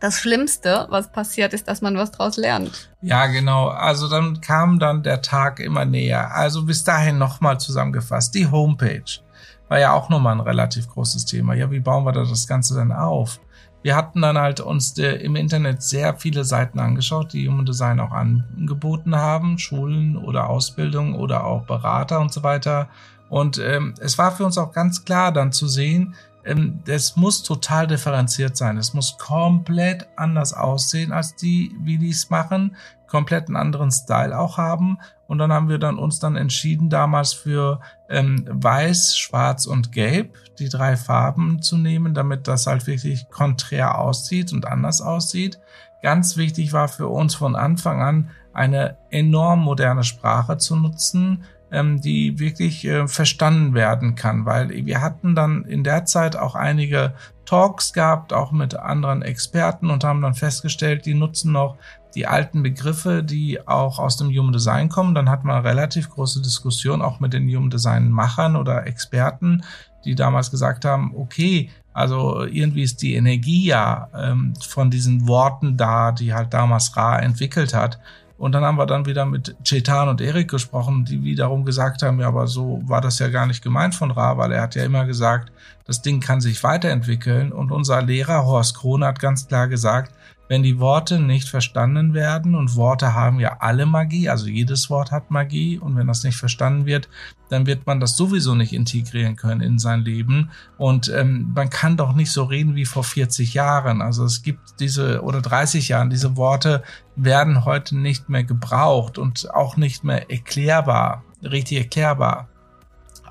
Das 0.00 0.20
Schlimmste, 0.20 0.86
was 0.90 1.10
passiert, 1.10 1.52
ist, 1.52 1.68
dass 1.68 1.80
man 1.80 1.96
was 1.96 2.10
draus 2.12 2.36
lernt. 2.36 2.90
Ja, 3.02 3.26
genau. 3.26 3.68
Also 3.68 4.08
dann 4.08 4.40
kam 4.40 4.78
dann 4.78 5.02
der 5.02 5.22
Tag 5.22 5.60
immer 5.60 5.84
näher. 5.84 6.34
Also 6.34 6.64
bis 6.64 6.84
dahin 6.84 7.18
nochmal 7.18 7.58
zusammengefasst. 7.58 8.34
Die 8.34 8.50
Homepage 8.50 9.20
war 9.68 9.78
ja 9.78 9.92
auch 9.92 10.08
nochmal 10.08 10.34
ein 10.34 10.40
relativ 10.40 10.88
großes 10.88 11.24
Thema. 11.24 11.54
Ja, 11.54 11.70
wie 11.70 11.80
bauen 11.80 12.04
wir 12.04 12.12
da 12.12 12.24
das 12.24 12.46
Ganze 12.46 12.74
dann 12.74 12.92
auf? 12.92 13.40
Wir 13.82 13.94
hatten 13.94 14.22
dann 14.22 14.36
halt 14.36 14.60
uns 14.60 14.94
der, 14.94 15.20
im 15.20 15.36
Internet 15.36 15.82
sehr 15.82 16.16
viele 16.16 16.44
Seiten 16.44 16.80
angeschaut, 16.80 17.32
die 17.32 17.48
Human 17.48 17.64
Design 17.64 18.00
auch 18.00 18.10
angeboten 18.10 19.14
haben, 19.14 19.58
Schulen 19.58 20.16
oder 20.16 20.50
Ausbildung 20.50 21.14
oder 21.14 21.44
auch 21.44 21.64
Berater 21.64 22.20
und 22.20 22.32
so 22.32 22.42
weiter. 22.42 22.88
Und 23.28 23.58
ähm, 23.58 23.94
es 24.00 24.18
war 24.18 24.32
für 24.32 24.44
uns 24.44 24.58
auch 24.58 24.72
ganz 24.72 25.04
klar 25.04 25.32
dann 25.32 25.52
zu 25.52 25.68
sehen, 25.68 26.14
ähm, 26.48 26.80
es 26.86 27.16
muss 27.16 27.42
total 27.42 27.86
differenziert 27.86 28.56
sein. 28.56 28.78
Es 28.78 28.94
muss 28.94 29.18
komplett 29.18 30.08
anders 30.16 30.52
aussehen 30.54 31.12
als 31.12 31.36
die, 31.36 31.72
wie 31.80 31.98
die 31.98 32.10
es 32.10 32.30
machen, 32.30 32.76
komplett 33.06 33.48
einen 33.48 33.56
anderen 33.56 33.90
Style 33.90 34.38
auch 34.38 34.56
haben. 34.56 34.98
Und 35.26 35.38
dann 35.38 35.52
haben 35.52 35.68
wir 35.68 35.78
dann 35.78 35.98
uns 35.98 36.20
dann 36.20 36.36
entschieden, 36.36 36.88
damals 36.88 37.34
für 37.34 37.80
ähm, 38.08 38.44
Weiß, 38.48 39.16
Schwarz 39.18 39.66
und 39.66 39.92
Gelb 39.92 40.36
die 40.58 40.70
drei 40.70 40.96
Farben 40.96 41.60
zu 41.60 41.76
nehmen, 41.76 42.14
damit 42.14 42.48
das 42.48 42.66
halt 42.66 42.86
wirklich 42.86 43.28
konträr 43.28 43.98
aussieht 43.98 44.52
und 44.52 44.66
anders 44.66 45.00
aussieht. 45.00 45.60
Ganz 46.02 46.36
wichtig 46.36 46.72
war 46.72 46.88
für 46.88 47.08
uns 47.08 47.34
von 47.34 47.56
Anfang 47.56 48.00
an 48.00 48.30
eine 48.54 48.96
enorm 49.10 49.60
moderne 49.60 50.04
Sprache 50.04 50.56
zu 50.56 50.76
nutzen, 50.76 51.44
ähm, 51.70 52.00
die 52.00 52.38
wirklich 52.38 52.84
äh, 52.84 53.06
verstanden 53.08 53.74
werden 53.74 54.14
kann, 54.14 54.46
weil 54.46 54.70
wir 54.86 55.00
hatten 55.00 55.34
dann 55.34 55.64
in 55.64 55.84
der 55.84 56.04
Zeit 56.04 56.36
auch 56.36 56.54
einige 56.54 57.14
Talks 57.44 57.92
gehabt, 57.92 58.32
auch 58.32 58.52
mit 58.52 58.76
anderen 58.76 59.22
Experten 59.22 59.90
und 59.90 60.04
haben 60.04 60.20
dann 60.20 60.34
festgestellt, 60.34 61.06
die 61.06 61.14
nutzen 61.14 61.52
noch 61.52 61.76
die 62.14 62.26
alten 62.26 62.62
Begriffe, 62.62 63.22
die 63.22 63.66
auch 63.66 63.98
aus 63.98 64.16
dem 64.16 64.28
Human 64.28 64.52
Design 64.52 64.88
kommen. 64.88 65.14
Dann 65.14 65.30
hat 65.30 65.44
man 65.44 65.64
relativ 65.64 66.10
große 66.10 66.42
Diskussion 66.42 67.02
auch 67.02 67.20
mit 67.20 67.32
den 67.32 67.48
Human 67.48 67.70
Design 67.70 68.10
Machern 68.10 68.56
oder 68.56 68.86
Experten, 68.86 69.62
die 70.04 70.14
damals 70.14 70.50
gesagt 70.50 70.84
haben, 70.84 71.14
okay, 71.16 71.70
also 71.92 72.44
irgendwie 72.44 72.82
ist 72.82 73.02
die 73.02 73.14
Energie 73.14 73.66
ja 73.66 74.08
ähm, 74.16 74.54
von 74.60 74.90
diesen 74.90 75.26
Worten 75.26 75.76
da, 75.76 76.12
die 76.12 76.32
halt 76.32 76.54
damals 76.54 76.96
Ra 76.96 77.18
entwickelt 77.18 77.74
hat. 77.74 77.98
Und 78.38 78.52
dann 78.52 78.64
haben 78.64 78.78
wir 78.78 78.86
dann 78.86 79.04
wieder 79.04 79.26
mit 79.26 79.56
Chetan 79.64 80.08
und 80.08 80.20
Erik 80.20 80.48
gesprochen, 80.48 81.04
die 81.04 81.24
wiederum 81.24 81.64
gesagt 81.64 82.02
haben, 82.02 82.20
ja, 82.20 82.28
aber 82.28 82.46
so 82.46 82.80
war 82.84 83.00
das 83.00 83.18
ja 83.18 83.28
gar 83.28 83.46
nicht 83.46 83.64
gemeint 83.64 83.96
von 83.96 84.12
Ra, 84.12 84.38
weil 84.38 84.52
er 84.52 84.62
hat 84.62 84.76
ja 84.76 84.84
immer 84.84 85.04
gesagt, 85.06 85.50
das 85.84 86.02
Ding 86.02 86.20
kann 86.20 86.40
sich 86.40 86.62
weiterentwickeln. 86.62 87.50
Und 87.50 87.72
unser 87.72 88.00
Lehrer 88.00 88.44
Horst 88.46 88.76
Krohn 88.76 89.02
hat 89.02 89.18
ganz 89.18 89.48
klar 89.48 89.66
gesagt, 89.66 90.12
wenn 90.48 90.62
die 90.62 90.80
Worte 90.80 91.20
nicht 91.20 91.48
verstanden 91.48 92.14
werden 92.14 92.54
und 92.54 92.74
Worte 92.74 93.14
haben 93.14 93.38
ja 93.38 93.58
alle 93.60 93.86
Magie, 93.86 94.28
also 94.28 94.46
jedes 94.46 94.90
Wort 94.90 95.12
hat 95.12 95.30
Magie 95.30 95.78
und 95.78 95.96
wenn 95.96 96.06
das 96.06 96.24
nicht 96.24 96.36
verstanden 96.36 96.86
wird, 96.86 97.08
dann 97.50 97.66
wird 97.66 97.86
man 97.86 98.00
das 98.00 98.16
sowieso 98.16 98.54
nicht 98.54 98.72
integrieren 98.72 99.36
können 99.36 99.60
in 99.60 99.78
sein 99.78 100.00
Leben 100.00 100.50
und 100.76 101.08
ähm, 101.08 101.52
man 101.54 101.70
kann 101.70 101.96
doch 101.96 102.14
nicht 102.14 102.32
so 102.32 102.44
reden 102.44 102.74
wie 102.74 102.84
vor 102.86 103.04
40 103.04 103.54
Jahren. 103.54 104.02
Also 104.02 104.24
es 104.24 104.42
gibt 104.42 104.80
diese 104.80 105.22
oder 105.22 105.40
30 105.40 105.88
Jahren, 105.88 106.10
diese 106.10 106.36
Worte 106.36 106.82
werden 107.16 107.64
heute 107.64 107.96
nicht 107.96 108.28
mehr 108.28 108.44
gebraucht 108.44 109.18
und 109.18 109.52
auch 109.54 109.76
nicht 109.76 110.04
mehr 110.04 110.30
erklärbar, 110.30 111.24
richtig 111.42 111.78
erklärbar. 111.78 112.48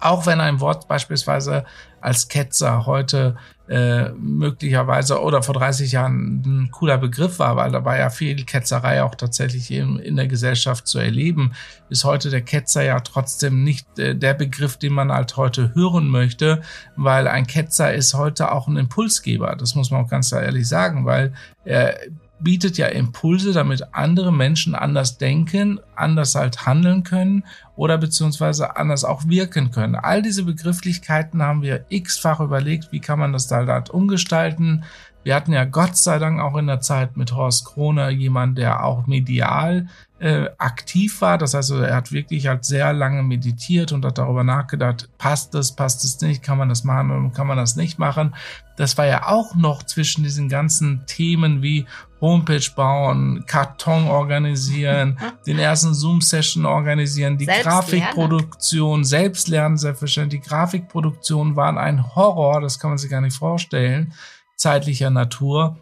Auch 0.02 0.26
wenn 0.26 0.40
ein 0.40 0.60
Wort 0.60 0.88
beispielsweise 0.88 1.66
als 2.02 2.28
Ketzer 2.28 2.86
heute 2.86 3.36
äh, 3.68 4.10
möglicherweise 4.12 5.22
oder 5.22 5.44
vor 5.44 5.56
30 5.56 5.92
Jahren 5.92 6.42
ein 6.46 6.72
cooler 6.72 6.98
Begriff 6.98 7.40
war, 7.40 7.56
weil 7.58 7.72
da 7.72 7.84
war 7.84 7.98
ja 7.98 8.10
viel 8.10 8.46
Ketzerei 8.46 9.04
auch 9.04 9.16
tatsächlich 9.16 9.72
in, 9.72 10.00
in 10.00 10.16
der 10.16 10.28
Gesellschaft 10.28 10.88
zu 10.88 11.00
erleben, 11.00 11.54
ist 11.90 12.06
heute 12.06 12.30
der 12.30 12.42
Ketzer 12.42 12.84
ja 12.84 13.00
trotzdem 13.02 13.64
nicht 13.64 14.00
äh, 14.00 14.16
der 14.16 14.34
Begriff, 14.36 14.78
den 14.78 14.94
man 14.94 15.12
halt 15.12 15.36
heute 15.36 15.74
hören 15.76 16.08
möchte, 16.08 16.62
weil 16.96 17.28
ein 17.28 17.48
Ketzer 17.48 17.94
ist 17.94 18.14
heute 18.14 18.52
auch 18.52 18.68
ein 18.68 18.78
Impulsgeber. 18.78 19.56
Das 19.56 19.76
muss 19.76 19.92
man 19.92 20.06
auch 20.06 20.10
ganz 20.10 20.32
ehrlich 20.32 20.68
sagen, 20.68 21.06
weil 21.06 21.34
er 21.66 21.98
bietet 22.40 22.78
ja 22.78 22.88
Impulse, 22.88 23.52
damit 23.52 23.94
andere 23.94 24.32
Menschen 24.32 24.76
anders 24.76 25.18
denken, 25.18 25.80
anders 25.96 26.36
halt 26.36 26.66
handeln 26.66 27.04
können 27.04 27.44
oder 27.76 27.98
beziehungsweise 27.98 28.78
anders 28.78 29.04
auch 29.04 29.28
wirken 29.28 29.72
können. 29.72 29.96
All 29.96 30.22
diese 30.22 30.44
Begrifflichkeiten 30.44 31.42
haben 31.42 31.62
wir 31.62 31.86
x-fach 31.90 32.40
überlegt, 32.40 32.92
wie 32.92 33.00
kann 33.00 33.20
man 33.20 33.34
das 33.34 33.48
da 33.48 33.66
halt 33.66 33.90
umgestalten. 33.90 34.84
Wir 35.28 35.36
hatten 35.36 35.52
ja 35.52 35.66
Gott 35.66 35.98
sei 35.98 36.20
Dank 36.20 36.40
auch 36.40 36.56
in 36.56 36.68
der 36.68 36.80
Zeit 36.80 37.18
mit 37.18 37.34
Horst 37.34 37.66
Kroner 37.66 38.08
jemand, 38.08 38.58
der 38.58 38.86
auch 38.86 39.08
medial 39.08 39.90
äh, 40.20 40.46
aktiv 40.58 41.20
war. 41.20 41.38
Das 41.38 41.54
heißt, 41.54 41.72
er 41.72 41.98
hat 41.98 42.14
wirklich 42.14 42.48
halt 42.48 42.64
sehr 42.64 42.94
lange 42.94 43.24
meditiert 43.24 43.92
und 43.92 44.06
hat 44.06 44.20
darüber 44.20 44.46
nachgedacht, 44.46 45.10
passt 45.18 45.54
das, 45.54 45.76
passt 45.76 46.06
es 46.06 46.22
nicht, 46.22 46.44
kann 46.44 46.58
man 46.58 46.70
das 46.70 46.86
machen 46.86 47.12
oder 47.12 47.30
kann 47.36 47.46
man 47.46 47.58
das 47.58 47.76
nicht 47.76 48.00
machen. 48.00 48.36
Das 48.78 48.98
war 48.98 49.06
ja 49.06 49.28
auch 49.28 49.54
noch 49.54 49.84
zwischen 49.84 50.24
diesen 50.24 50.48
ganzen 50.48 51.04
Themen 51.08 51.62
wie 51.62 51.86
Homepage 52.22 52.72
bauen, 52.74 53.44
Karton 53.48 54.08
organisieren, 54.08 55.20
den 55.46 55.60
ersten 55.60 55.94
Zoom-Session 55.94 56.66
organisieren, 56.66 57.38
die 57.38 57.48
Grafikproduktion, 57.48 59.04
selbst 59.04 59.50
lernen, 59.50 59.76
selbstverständlich. 59.76 60.42
Die 60.42 60.48
Grafikproduktion 60.48 61.58
waren 61.58 61.78
ein 61.78 62.16
Horror, 62.16 62.62
das 62.62 62.80
kann 62.80 62.92
man 62.92 62.98
sich 62.98 63.12
gar 63.12 63.20
nicht 63.20 63.36
vorstellen, 63.36 64.14
zeitlicher 64.58 65.10
Natur, 65.10 65.78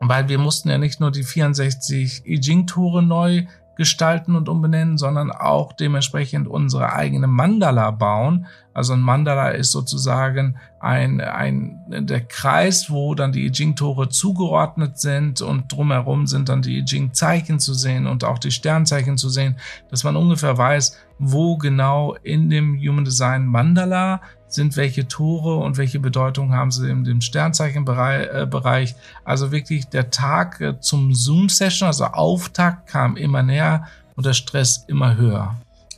weil 0.00 0.28
wir 0.28 0.38
mussten 0.38 0.68
ja 0.68 0.78
nicht 0.78 0.98
nur 0.98 1.12
die 1.12 1.22
64 1.22 2.26
I 2.26 2.40
Ching-Tore 2.40 3.02
neu 3.02 3.46
gestalten 3.76 4.36
und 4.36 4.48
umbenennen, 4.48 4.98
sondern 4.98 5.30
auch 5.30 5.72
dementsprechend 5.72 6.46
unsere 6.46 6.92
eigene 6.92 7.26
Mandala 7.26 7.90
bauen. 7.90 8.46
Also 8.74 8.92
ein 8.92 9.00
Mandala 9.00 9.48
ist 9.48 9.72
sozusagen 9.72 10.56
ein, 10.78 11.20
ein 11.20 11.80
der 11.88 12.20
Kreis, 12.20 12.90
wo 12.90 13.14
dann 13.14 13.32
die 13.32 13.46
I 13.46 13.50
Ching-Tore 13.50 14.08
zugeordnet 14.08 14.98
sind 14.98 15.40
und 15.40 15.72
drumherum 15.72 16.26
sind 16.26 16.48
dann 16.48 16.62
die 16.62 16.78
I 16.78 16.84
Ching-Zeichen 16.84 17.60
zu 17.60 17.72
sehen 17.72 18.06
und 18.06 18.24
auch 18.24 18.38
die 18.38 18.50
Sternzeichen 18.50 19.16
zu 19.16 19.30
sehen, 19.30 19.56
dass 19.90 20.04
man 20.04 20.16
ungefähr 20.16 20.58
weiß, 20.58 20.98
wo 21.18 21.56
genau 21.56 22.14
in 22.22 22.50
dem 22.50 22.78
Human 22.78 23.04
Design 23.04 23.46
Mandala 23.46 24.20
sind 24.54 24.76
welche 24.76 25.08
Tore 25.08 25.56
und 25.56 25.76
welche 25.76 26.00
Bedeutung 26.00 26.52
haben 26.52 26.70
sie 26.70 26.90
in 26.90 27.04
dem 27.04 27.20
Sternzeichenbereich. 27.20 28.90
Äh, 28.90 28.94
also 29.24 29.52
wirklich 29.52 29.86
der 29.86 30.10
Tag 30.10 30.60
äh, 30.60 30.80
zum 30.80 31.14
Zoom-Session, 31.14 31.86
also 31.86 32.04
Auftakt 32.04 32.88
kam 32.88 33.16
immer 33.16 33.42
näher 33.42 33.86
und 34.16 34.26
der 34.26 34.34
Stress 34.34 34.84
immer 34.88 35.16
höher. 35.16 35.56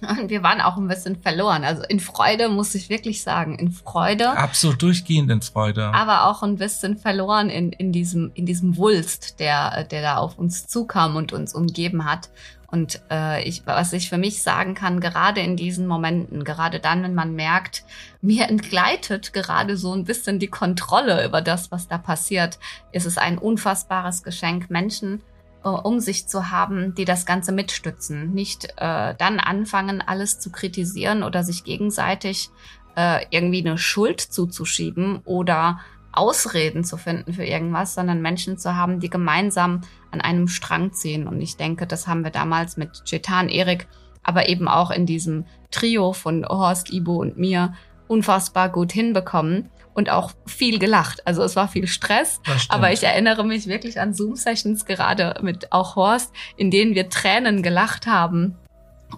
Und 0.08 0.30
wir 0.30 0.42
waren 0.42 0.60
auch 0.60 0.76
ein 0.76 0.88
bisschen 0.88 1.20
verloren. 1.20 1.64
Also 1.64 1.82
in 1.82 2.00
Freude 2.00 2.48
muss 2.48 2.74
ich 2.74 2.88
wirklich 2.88 3.22
sagen, 3.22 3.58
in 3.58 3.70
Freude. 3.70 4.36
Absolut 4.36 4.82
durchgehend 4.82 5.30
in 5.30 5.42
Freude. 5.42 5.92
Aber 5.94 6.28
auch 6.28 6.42
ein 6.42 6.56
bisschen 6.56 6.96
verloren 6.96 7.50
in, 7.50 7.72
in 7.72 7.92
diesem, 7.92 8.30
in 8.34 8.46
diesem 8.46 8.76
Wulst, 8.76 9.40
der, 9.40 9.84
der 9.84 10.02
da 10.02 10.16
auf 10.16 10.38
uns 10.38 10.66
zukam 10.66 11.16
und 11.16 11.32
uns 11.32 11.54
umgeben 11.54 12.04
hat. 12.04 12.30
Und 12.74 13.02
äh, 13.08 13.44
ich, 13.44 13.64
was 13.66 13.92
ich 13.92 14.08
für 14.08 14.18
mich 14.18 14.42
sagen 14.42 14.74
kann, 14.74 14.98
gerade 14.98 15.40
in 15.40 15.56
diesen 15.56 15.86
Momenten, 15.86 16.42
gerade 16.42 16.80
dann, 16.80 17.04
wenn 17.04 17.14
man 17.14 17.34
merkt, 17.34 17.84
mir 18.20 18.48
entgleitet 18.48 19.32
gerade 19.32 19.76
so 19.76 19.92
ein 19.92 20.02
bisschen 20.02 20.40
die 20.40 20.48
Kontrolle 20.48 21.24
über 21.24 21.40
das, 21.40 21.70
was 21.70 21.86
da 21.86 21.98
passiert, 21.98 22.58
ist 22.90 23.06
es 23.06 23.16
ein 23.16 23.38
unfassbares 23.38 24.24
Geschenk, 24.24 24.70
Menschen 24.70 25.22
äh, 25.64 25.68
um 25.68 26.00
sich 26.00 26.28
zu 26.28 26.50
haben, 26.50 26.94
die 26.94 27.04
das 27.04 27.26
Ganze 27.26 27.52
mitstützen. 27.52 28.32
Nicht 28.32 28.66
äh, 28.76 29.14
dann 29.16 29.40
anfangen, 29.40 30.02
alles 30.02 30.38
zu 30.38 30.50
kritisieren 30.50 31.22
oder 31.22 31.42
sich 31.42 31.64
gegenseitig 31.64 32.50
äh, 32.96 33.24
irgendwie 33.30 33.66
eine 33.66 33.78
Schuld 33.78 34.20
zuzuschieben 34.20 35.20
oder 35.24 35.80
Ausreden 36.12 36.84
zu 36.84 36.96
finden 36.96 37.32
für 37.32 37.44
irgendwas, 37.44 37.94
sondern 37.94 38.22
Menschen 38.22 38.56
zu 38.56 38.76
haben, 38.76 39.00
die 39.00 39.10
gemeinsam 39.10 39.80
an 40.12 40.20
einem 40.20 40.46
Strang 40.46 40.92
ziehen. 40.92 41.26
Und 41.26 41.40
ich 41.40 41.56
denke, 41.56 41.88
das 41.88 42.06
haben 42.06 42.22
wir 42.22 42.30
damals 42.30 42.76
mit 42.76 43.04
Chetan, 43.04 43.48
Erik, 43.48 43.88
aber 44.22 44.48
eben 44.48 44.68
auch 44.68 44.92
in 44.92 45.06
diesem 45.06 45.44
Trio 45.72 46.12
von 46.12 46.46
Horst, 46.46 46.92
Ibo 46.92 47.16
und 47.16 47.36
mir 47.36 47.74
unfassbar 48.06 48.68
gut 48.68 48.92
hinbekommen 48.92 49.70
und 49.94 50.10
auch 50.10 50.32
viel 50.46 50.78
gelacht. 50.78 51.26
Also 51.26 51.42
es 51.42 51.56
war 51.56 51.68
viel 51.68 51.86
Stress, 51.86 52.40
aber 52.68 52.92
ich 52.92 53.02
erinnere 53.02 53.44
mich 53.44 53.66
wirklich 53.66 54.00
an 54.00 54.12
Zoom-Sessions 54.12 54.84
gerade 54.84 55.36
mit 55.42 55.72
auch 55.72 55.96
Horst, 55.96 56.32
in 56.56 56.70
denen 56.70 56.94
wir 56.94 57.08
Tränen 57.08 57.62
gelacht 57.62 58.06
haben 58.06 58.56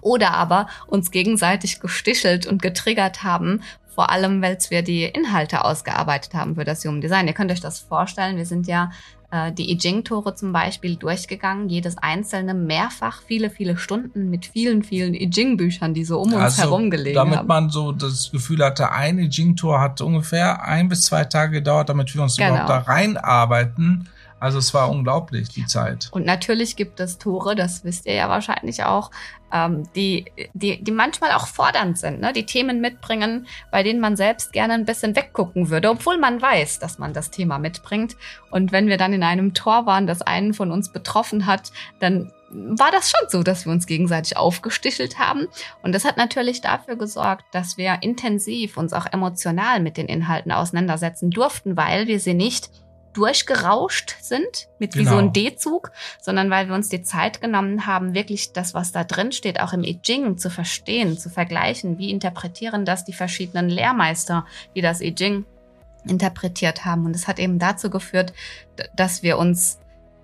oder 0.01 0.33
aber 0.33 0.67
uns 0.85 1.11
gegenseitig 1.11 1.79
gestichelt 1.79 2.45
und 2.45 2.61
getriggert 2.61 3.23
haben 3.23 3.61
vor 3.97 4.11
allem, 4.11 4.43
weil 4.43 4.59
wir 4.69 4.83
die 4.83 5.05
Inhalte 5.05 5.65
ausgearbeitet 5.65 6.35
haben 6.35 6.53
für 6.53 6.63
das 6.63 6.85
Human 6.85 7.01
Design. 7.01 7.25
Ihr 7.25 7.33
könnt 7.33 7.51
euch 7.51 7.61
das 7.61 7.79
vorstellen, 7.79 8.37
wir 8.37 8.45
sind 8.45 8.67
ja 8.67 8.91
äh, 9.31 9.51
die 9.51 9.71
I 9.71 9.77
Ching-Tore 9.77 10.35
zum 10.35 10.53
Beispiel 10.53 10.95
durchgegangen, 10.95 11.69
jedes 11.69 11.97
einzelne 11.97 12.53
mehrfach 12.53 13.21
viele, 13.21 13.49
viele 13.49 13.77
Stunden 13.77 14.29
mit 14.29 14.45
vielen, 14.45 14.83
vielen 14.83 15.13
I 15.13 15.29
Ching-Büchern, 15.29 15.93
die 15.93 16.05
so 16.05 16.19
um 16.19 16.33
uns 16.33 16.43
also, 16.43 16.63
herum 16.63 16.89
gelegen 16.89 17.15
damit 17.15 17.39
haben. 17.39 17.47
Damit 17.47 17.63
man 17.63 17.69
so 17.69 17.91
das 17.91 18.31
Gefühl 18.31 18.63
hatte, 18.63 18.91
ein 18.91 19.19
I 19.19 19.29
Ching-Tor 19.29 19.81
hat 19.81 20.01
ungefähr 20.01 20.63
ein 20.63 20.89
bis 20.89 21.03
zwei 21.03 21.25
Tage 21.25 21.53
gedauert, 21.53 21.89
damit 21.89 22.13
wir 22.15 22.21
uns 22.23 22.37
genau. 22.37 22.51
überhaupt 22.51 22.69
da 22.69 22.77
reinarbeiten 22.79 24.07
Also 24.39 24.59
es 24.59 24.73
war 24.73 24.89
unglaublich, 24.89 25.49
die 25.49 25.65
Zeit. 25.65 26.09
Und 26.11 26.25
natürlich 26.25 26.75
gibt 26.75 26.99
es 26.99 27.17
Tore, 27.17 27.55
das 27.55 27.83
wisst 27.83 28.05
ihr 28.05 28.13
ja 28.13 28.29
wahrscheinlich 28.29 28.83
auch, 28.83 29.09
ähm, 29.51 29.83
die, 29.95 30.25
die, 30.53 30.83
die 30.83 30.91
manchmal 30.91 31.31
auch 31.31 31.47
fordernd 31.47 31.97
sind, 31.97 32.19
ne? 32.19 32.33
die 32.33 32.45
Themen 32.45 32.81
mitbringen, 32.81 33.47
bei 33.71 33.81
denen 33.81 33.99
man 33.99 34.15
selbst 34.15 34.53
gerne 34.53 34.73
ein 34.73 34.85
bisschen 34.85 35.15
weggucken 35.15 35.69
würde, 35.69 35.89
obwohl 35.89 36.17
man 36.17 36.41
weiß, 36.41 36.79
dass 36.79 36.99
man 36.99 37.13
das 37.13 37.31
Thema 37.31 37.57
mitbringt. 37.57 38.15
Und 38.51 38.71
wenn 38.71 38.87
wir 38.87 38.97
dann 38.97 39.13
in 39.13 39.23
einem 39.23 39.53
Tor 39.53 39.85
waren, 39.85 40.05
das 40.05 40.21
einen 40.21 40.53
von 40.53 40.71
uns 40.71 40.91
betroffen 40.91 41.45
hat, 41.45 41.71
dann 41.99 42.31
war 42.49 42.91
das 42.91 43.11
schon 43.11 43.29
so, 43.29 43.43
dass 43.43 43.65
wir 43.65 43.73
uns 43.73 43.87
gegenseitig 43.87 44.37
aufgestichelt 44.37 45.19
haben. 45.19 45.47
Und 45.81 45.93
das 45.93 46.05
hat 46.05 46.17
natürlich 46.17 46.61
dafür 46.61 46.95
gesorgt, 46.95 47.43
dass 47.51 47.77
wir 47.77 47.97
intensiv 48.01 48.77
uns 48.77 48.93
auch 48.93 49.05
emotional 49.11 49.81
mit 49.81 49.97
den 49.97 50.07
Inhalten 50.07 50.51
auseinandersetzen 50.51 51.29
durften, 51.29 51.75
weil 51.75 52.07
wir 52.07 52.19
sie 52.19 52.33
nicht 52.33 52.69
durchgerauscht 53.17 54.15
sind 54.21 54.69
mit 54.77 54.93
genau. 54.93 55.03
wie 55.03 55.09
so 55.09 55.17
ein 55.17 55.33
genau. 55.33 55.49
D-Zug, 55.49 55.91
sondern 56.21 56.51
weil 56.51 56.67
wir 56.67 56.75
uns 56.75 56.87
die 56.87 57.01
Zeit 57.01 57.41
genommen 57.41 57.87
haben, 57.87 58.13
wirklich 58.13 58.53
das, 58.53 58.75
was 58.75 58.91
da 58.91 59.03
drin 59.03 59.31
steht, 59.31 59.59
auch 59.59 59.73
im 59.73 59.83
I 59.83 59.99
Ching 59.99 60.37
zu 60.37 60.51
verstehen, 60.51 61.17
zu 61.17 61.31
vergleichen. 61.31 61.97
Wie 61.97 62.11
interpretieren 62.11 62.85
das 62.85 63.05
die 63.05 63.13
verschiedenen 63.13 63.69
Lehrmeister, 63.69 64.45
die 64.75 64.81
das 64.81 65.01
I 65.01 65.15
Ching 65.15 65.45
interpretiert 66.07 66.85
haben? 66.85 67.05
Und 67.05 67.15
es 67.15 67.27
hat 67.27 67.39
eben 67.39 67.57
dazu 67.57 67.89
geführt, 67.89 68.33
dass 68.95 69.23
wir 69.23 69.39
uns 69.39 69.79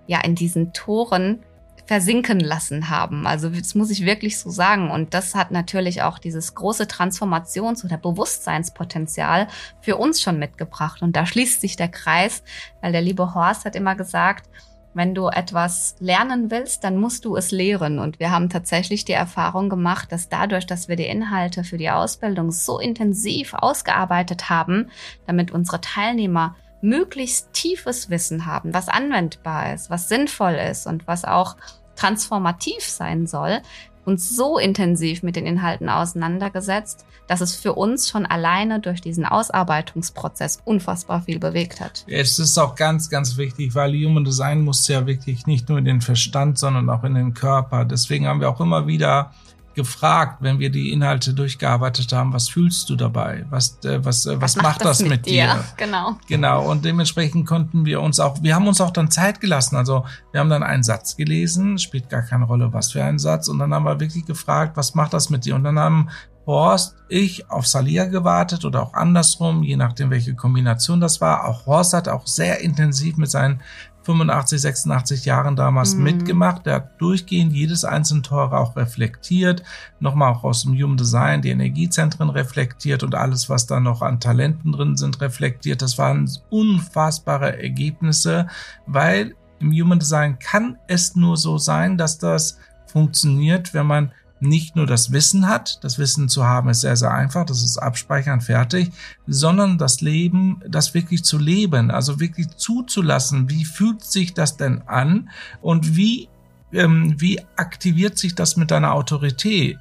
ja 0.06 0.22
in 0.22 0.36
diesen 0.36 0.72
Toren 0.72 1.44
versinken 1.86 2.40
lassen 2.40 2.90
haben. 2.90 3.28
Also 3.28 3.50
das 3.50 3.75
muss 3.75 3.90
ich 3.90 4.06
wirklich 4.06 4.40
so 4.40 4.50
sagen. 4.50 4.90
Und 4.90 5.13
das 5.13 5.36
hat 5.36 5.52
natürlich 5.52 6.02
auch 6.02 6.18
dieses 6.18 6.56
große 6.56 6.86
Transformations- 6.86 7.84
oder 7.84 7.98
Bewusstseinspotenzial 7.98 9.48
für 9.82 9.98
uns 9.98 10.22
schon 10.22 10.40
mitgebracht. 10.40 11.02
Und 11.02 11.16
da 11.16 11.25
schließt 11.25 11.62
sich 11.62 11.75
der 11.75 11.90
Kreis, 11.90 12.44
weil 12.82 12.92
der 12.92 13.02
liebe 13.02 13.34
Horst 13.36 13.66
hat 13.66 13.75
immer 13.75 13.96
gesagt, 13.96 14.50
wenn 14.94 15.16
du 15.16 15.28
etwas 15.28 15.96
lernen 16.00 16.52
willst, 16.52 16.84
dann 16.84 16.98
musst 16.98 17.25
du 17.25 17.36
es 17.36 17.52
lehren. 17.52 18.00
Und 18.00 18.20
wir 18.20 18.32
haben 18.32 18.50
tatsächlich 18.50 19.06
die 19.06 19.13
Erfahrung 19.13 19.70
gemacht, 19.70 20.12
dass 20.12 20.30
dadurch, 20.30 20.68
dass 20.68 20.88
wir 20.88 20.96
die 20.96 21.08
Inhalte 21.08 21.63
für 21.63 21.78
die 21.78 21.90
Ausbildung 21.90 22.52
so 22.52 22.80
intensiv 22.80 23.54
ausgearbeitet 23.56 24.50
haben, 24.50 24.90
damit 25.25 25.52
unsere 25.52 25.82
Teilnehmer 25.82 26.56
möglichst 26.84 27.54
tiefes 27.54 28.10
Wissen 28.10 28.46
haben, 28.46 28.74
was 28.74 28.90
anwendbar 28.90 29.74
ist, 29.74 29.90
was 29.90 30.10
sinnvoll 30.10 30.54
ist 30.54 30.86
und 30.86 31.08
was 31.08 31.24
auch 31.24 31.56
transformativ 31.96 32.84
sein 32.84 33.25
soll, 33.25 33.62
uns 34.06 34.36
so 34.36 34.58
intensiv 34.58 35.24
mit 35.24 35.38
den 35.38 35.46
Inhalten 35.46 35.88
auseinandergesetzt, 35.88 37.06
dass 37.28 37.40
es 37.40 37.56
für 37.56 37.74
uns 37.74 38.10
schon 38.10 38.25
alleine 38.25 38.82
durch 38.82 39.00
diesen 39.00 39.25
Ausarbeitungsprozess 39.25 40.60
unfassbar 40.66 41.22
viel 41.22 41.40
bewegt 41.40 41.80
hat. 41.80 42.04
Es 42.08 42.38
ist 42.38 42.58
auch 42.58 42.75
ganz, 42.75 43.10
ganz 43.10 43.38
wichtig, 43.38 43.75
weil 43.75 43.94
Human 43.94 44.25
Design 44.25 44.62
muss 44.62 44.86
ja 44.90 45.08
wirklich 45.08 45.48
nicht 45.48 45.70
nur 45.70 45.78
in 45.78 45.86
den 45.86 46.02
Verstand, 46.02 46.58
sondern 46.58 46.90
auch 46.90 47.06
in 47.06 47.16
den 47.16 47.34
Körper. 47.34 47.86
Deswegen 47.86 48.28
haben 48.28 48.42
wir 48.42 48.50
auch 48.50 48.60
immer 48.60 48.88
wieder 48.88 49.32
gefragt, 49.74 50.38
wenn 50.42 50.60
wir 50.60 50.70
die 50.70 50.92
Inhalte 50.92 51.34
durchgearbeitet 51.34 52.12
haben, 52.13 52.34
was 52.34 52.50
fühlst 52.50 52.89
du 52.89 52.96
dabei? 52.96 53.46
Was, 53.50 53.80
äh, 53.84 54.03
was, 54.03 54.25
äh, 54.25 54.39
was, 54.42 54.56
was, 54.56 54.63
macht, 54.63 54.82
das, 54.82 55.00
das 55.00 55.10
mit, 55.10 55.25
dir? 55.25 55.32
dir? 55.32 55.63
Genau. 55.77 56.18
Genau. 56.27 56.70
Und 56.70 56.86
dementsprechend 56.86 57.48
konnten 57.48 57.86
wir 57.86 58.01
uns 58.01 58.20
auch, 58.20 58.42
wir 58.42 58.56
haben 58.56 58.68
uns 58.68 58.82
auch 58.82 58.92
dann 58.92 59.12
Zeit 59.12 59.42
gelassen. 59.42 59.75
Also 59.75 60.06
wir 60.32 60.39
haben 60.39 60.50
dann 60.50 60.63
einen 60.63 60.84
Satz 60.84 61.15
gelesen, 61.15 61.77
spielt 61.77 62.10
gar 62.10 62.22
keine 62.22 62.46
Rolle, 62.46 62.74
was 62.74 62.92
für 62.92 63.03
ein 63.03 63.20
Satz. 63.20 63.48
Und 63.48 63.60
dann 63.60 63.74
haben 63.74 63.86
wir 63.86 64.00
wirklich 64.00 64.25
gefragt, 64.25 64.77
was 64.77 64.96
macht 64.96 65.13
das 65.13 65.30
mit 65.30 65.46
dir? 65.46 65.56
Und 65.56 65.63
dann 65.63 65.80
haben 65.80 66.10
Horst, 66.46 66.96
ich 67.08 67.50
auf 67.50 67.66
Salia 67.66 68.06
gewartet 68.06 68.66
oder 68.66 68.84
auch 68.84 68.94
andersrum, 68.94 69.64
je 69.64 69.78
nachdem, 69.78 70.10
welche 70.10 70.36
Kombination 70.36 71.00
das 71.00 71.22
war. 71.22 71.46
Auch 71.46 71.66
Horst 71.66 71.94
hat 71.94 72.10
auch 72.10 72.28
sehr 72.28 72.62
intensiv 72.62 73.18
mit 73.18 73.32
seinen 73.32 73.62
85, 74.04 74.62
86 74.62 75.26
Jahren 75.26 75.56
damals 75.56 75.96
mhm. 75.96 76.04
mitgemacht. 76.04 76.66
Der 76.66 76.76
hat 76.76 77.02
durchgehend 77.02 77.54
jedes 77.54 77.86
einzelne 77.86 78.22
Tor 78.22 78.54
auch 78.54 78.76
reflektiert, 78.76 79.64
nochmal 80.00 80.34
auch 80.34 80.44
aus 80.44 80.64
dem 80.64 80.74
Human 80.74 80.98
Design 80.98 81.42
die 81.42 81.50
Energiezentren 81.50 82.30
reflektiert 82.30 83.04
und 83.04 83.16
alles, 83.16 83.50
was 83.50 83.66
da 83.66 83.80
noch 83.80 84.02
an 84.02 84.20
Talenten 84.20 84.74
drin 84.74 84.98
sind, 84.98 85.22
reflektiert. 85.22 85.82
Das 85.82 85.98
waren 85.98 86.30
unfassbare 86.50 87.62
Ergebnisse, 87.62 88.48
weil 88.86 89.36
im 89.60 89.72
Human 89.72 90.00
Design 90.00 90.38
kann 90.40 90.78
es 90.88 91.16
nur 91.16 91.38
so 91.38 91.58
sein, 91.58 91.98
dass 91.98 92.18
das 92.18 92.58
funktioniert, 92.88 93.74
wenn 93.74 93.88
man 93.88 94.12
nicht 94.44 94.76
nur 94.76 94.86
das 94.86 95.12
Wissen 95.12 95.48
hat, 95.48 95.84
das 95.84 95.98
Wissen 95.98 96.30
zu 96.30 96.46
haben 96.46 96.70
ist 96.70 96.82
sehr, 96.82 96.96
sehr 96.96 97.12
einfach, 97.12 97.46
das 97.46 97.64
ist 97.64 97.78
abspeichern, 97.78 98.42
fertig, 98.42 98.92
sondern 99.26 99.78
das 99.78 100.02
Leben, 100.02 100.62
das 100.68 100.94
wirklich 100.94 101.24
zu 101.24 101.38
leben, 101.38 101.92
also 101.92 102.20
wirklich 102.20 102.50
zuzulassen, 102.56 103.50
wie 103.50 103.66
fühlt 103.66 104.03
sich 104.03 104.34
das 104.34 104.58
denn 104.58 104.82
an 104.88 105.29
und 105.62 105.96
wie 105.96 106.29
ähm, 106.74 107.14
wie 107.20 107.40
aktiviert 107.56 108.18
sich 108.18 108.34
das 108.34 108.58
mit 108.58 108.72
deiner 108.72 108.94
Autorität? 108.94 109.77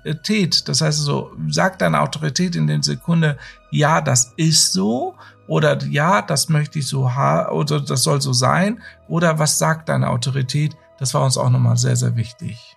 Das 0.68 0.82
heißt 0.82 0.98
so, 0.98 1.32
sagt 1.48 1.80
deine 1.80 2.00
Autorität 2.00 2.54
in 2.54 2.66
den 2.66 2.82
Sekunde, 2.82 3.38
ja, 3.70 4.02
das 4.02 4.34
ist 4.36 4.74
so, 4.74 5.14
oder 5.48 5.82
ja, 5.84 6.20
das 6.20 6.50
möchte 6.50 6.78
ich 6.78 6.86
so 6.86 7.14
haben, 7.14 7.50
oder 7.50 7.80
das 7.80 8.02
soll 8.02 8.20
so 8.20 8.34
sein, 8.34 8.82
oder 9.08 9.38
was 9.38 9.58
sagt 9.58 9.88
deine 9.88 10.10
Autorität? 10.10 10.76
Das 10.98 11.14
war 11.14 11.24
uns 11.24 11.38
auch 11.38 11.50
nochmal 11.50 11.78
sehr, 11.78 11.96
sehr 11.96 12.14
wichtig. 12.14 12.71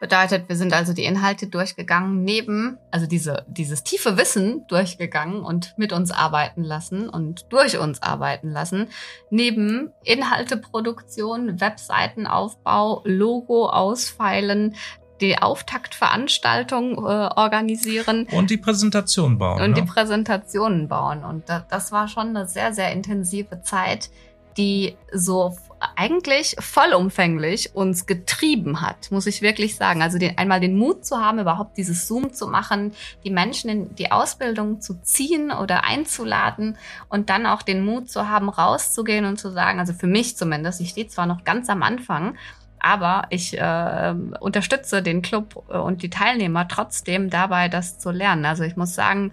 Bedeutet, 0.00 0.48
wir 0.48 0.54
sind 0.54 0.72
also 0.72 0.92
die 0.92 1.04
Inhalte 1.04 1.48
durchgegangen, 1.48 2.22
neben, 2.22 2.78
also 2.92 3.06
diese, 3.06 3.44
dieses 3.48 3.82
tiefe 3.82 4.16
Wissen 4.16 4.64
durchgegangen 4.68 5.42
und 5.42 5.74
mit 5.76 5.92
uns 5.92 6.12
arbeiten 6.12 6.62
lassen 6.62 7.08
und 7.08 7.46
durch 7.50 7.78
uns 7.78 8.00
arbeiten 8.00 8.50
lassen, 8.50 8.88
neben 9.30 9.90
Inhalteproduktion, 10.04 11.60
Webseitenaufbau, 11.60 13.02
Logo 13.04 13.68
ausfeilen, 13.68 14.76
die 15.20 15.38
Auftaktveranstaltung 15.38 16.92
äh, 16.98 17.28
organisieren. 17.34 18.28
Und 18.30 18.50
die 18.50 18.56
Präsentation 18.56 19.36
bauen. 19.38 19.60
Und 19.60 19.70
ne? 19.70 19.82
die 19.82 19.82
Präsentationen 19.82 20.86
bauen. 20.86 21.24
Und 21.24 21.48
das, 21.48 21.64
das 21.68 21.92
war 21.92 22.06
schon 22.06 22.28
eine 22.28 22.46
sehr, 22.46 22.72
sehr 22.72 22.92
intensive 22.92 23.62
Zeit, 23.62 24.10
die 24.58 24.96
so 25.12 25.56
eigentlich 25.94 26.56
vollumfänglich 26.58 27.74
uns 27.74 28.06
getrieben 28.06 28.80
hat, 28.80 29.10
muss 29.12 29.26
ich 29.26 29.42
wirklich 29.42 29.76
sagen. 29.76 30.02
Also 30.02 30.18
den, 30.18 30.36
einmal 30.36 30.60
den 30.60 30.76
Mut 30.76 31.06
zu 31.06 31.18
haben, 31.18 31.38
überhaupt 31.38 31.76
dieses 31.76 32.08
Zoom 32.08 32.32
zu 32.32 32.48
machen, 32.48 32.92
die 33.24 33.30
Menschen 33.30 33.70
in 33.70 33.94
die 33.94 34.10
Ausbildung 34.10 34.80
zu 34.80 35.00
ziehen 35.02 35.52
oder 35.52 35.84
einzuladen 35.84 36.76
und 37.08 37.30
dann 37.30 37.46
auch 37.46 37.62
den 37.62 37.84
Mut 37.84 38.10
zu 38.10 38.28
haben, 38.28 38.48
rauszugehen 38.48 39.24
und 39.24 39.38
zu 39.38 39.50
sagen, 39.50 39.78
also 39.78 39.92
für 39.92 40.08
mich 40.08 40.36
zumindest, 40.36 40.80
ich 40.80 40.90
stehe 40.90 41.06
zwar 41.06 41.26
noch 41.26 41.44
ganz 41.44 41.70
am 41.70 41.82
Anfang, 41.84 42.36
aber 42.80 43.26
ich 43.30 43.56
äh, 43.56 44.14
unterstütze 44.40 45.02
den 45.02 45.22
Club 45.22 45.56
und 45.68 46.02
die 46.02 46.10
Teilnehmer 46.10 46.66
trotzdem 46.66 47.30
dabei, 47.30 47.68
das 47.68 47.98
zu 47.98 48.10
lernen. 48.10 48.44
Also 48.44 48.64
ich 48.64 48.76
muss 48.76 48.94
sagen, 48.94 49.32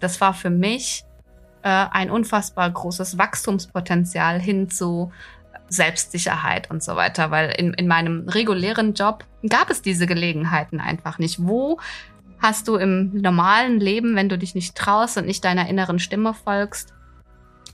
das 0.00 0.20
war 0.20 0.34
für 0.34 0.50
mich 0.50 1.04
äh, 1.64 1.86
ein 1.90 2.10
unfassbar 2.10 2.70
großes 2.70 3.16
Wachstumspotenzial 3.18 4.38
hin 4.38 4.68
zu 4.68 5.10
Selbstsicherheit 5.68 6.70
und 6.70 6.82
so 6.82 6.94
weiter, 6.94 7.30
weil 7.30 7.50
in, 7.58 7.72
in 7.72 7.88
meinem 7.88 8.28
regulären 8.28 8.92
Job 8.92 9.24
gab 9.48 9.70
es 9.70 9.80
diese 9.80 10.06
Gelegenheiten 10.06 10.78
einfach 10.78 11.18
nicht. 11.18 11.42
Wo 11.42 11.80
hast 12.38 12.68
du 12.68 12.76
im 12.76 13.16
normalen 13.16 13.80
Leben, 13.80 14.14
wenn 14.14 14.28
du 14.28 14.36
dich 14.36 14.54
nicht 14.54 14.76
traust 14.76 15.16
und 15.16 15.26
nicht 15.26 15.42
deiner 15.44 15.66
inneren 15.68 15.98
Stimme 15.98 16.34
folgst, 16.34 16.92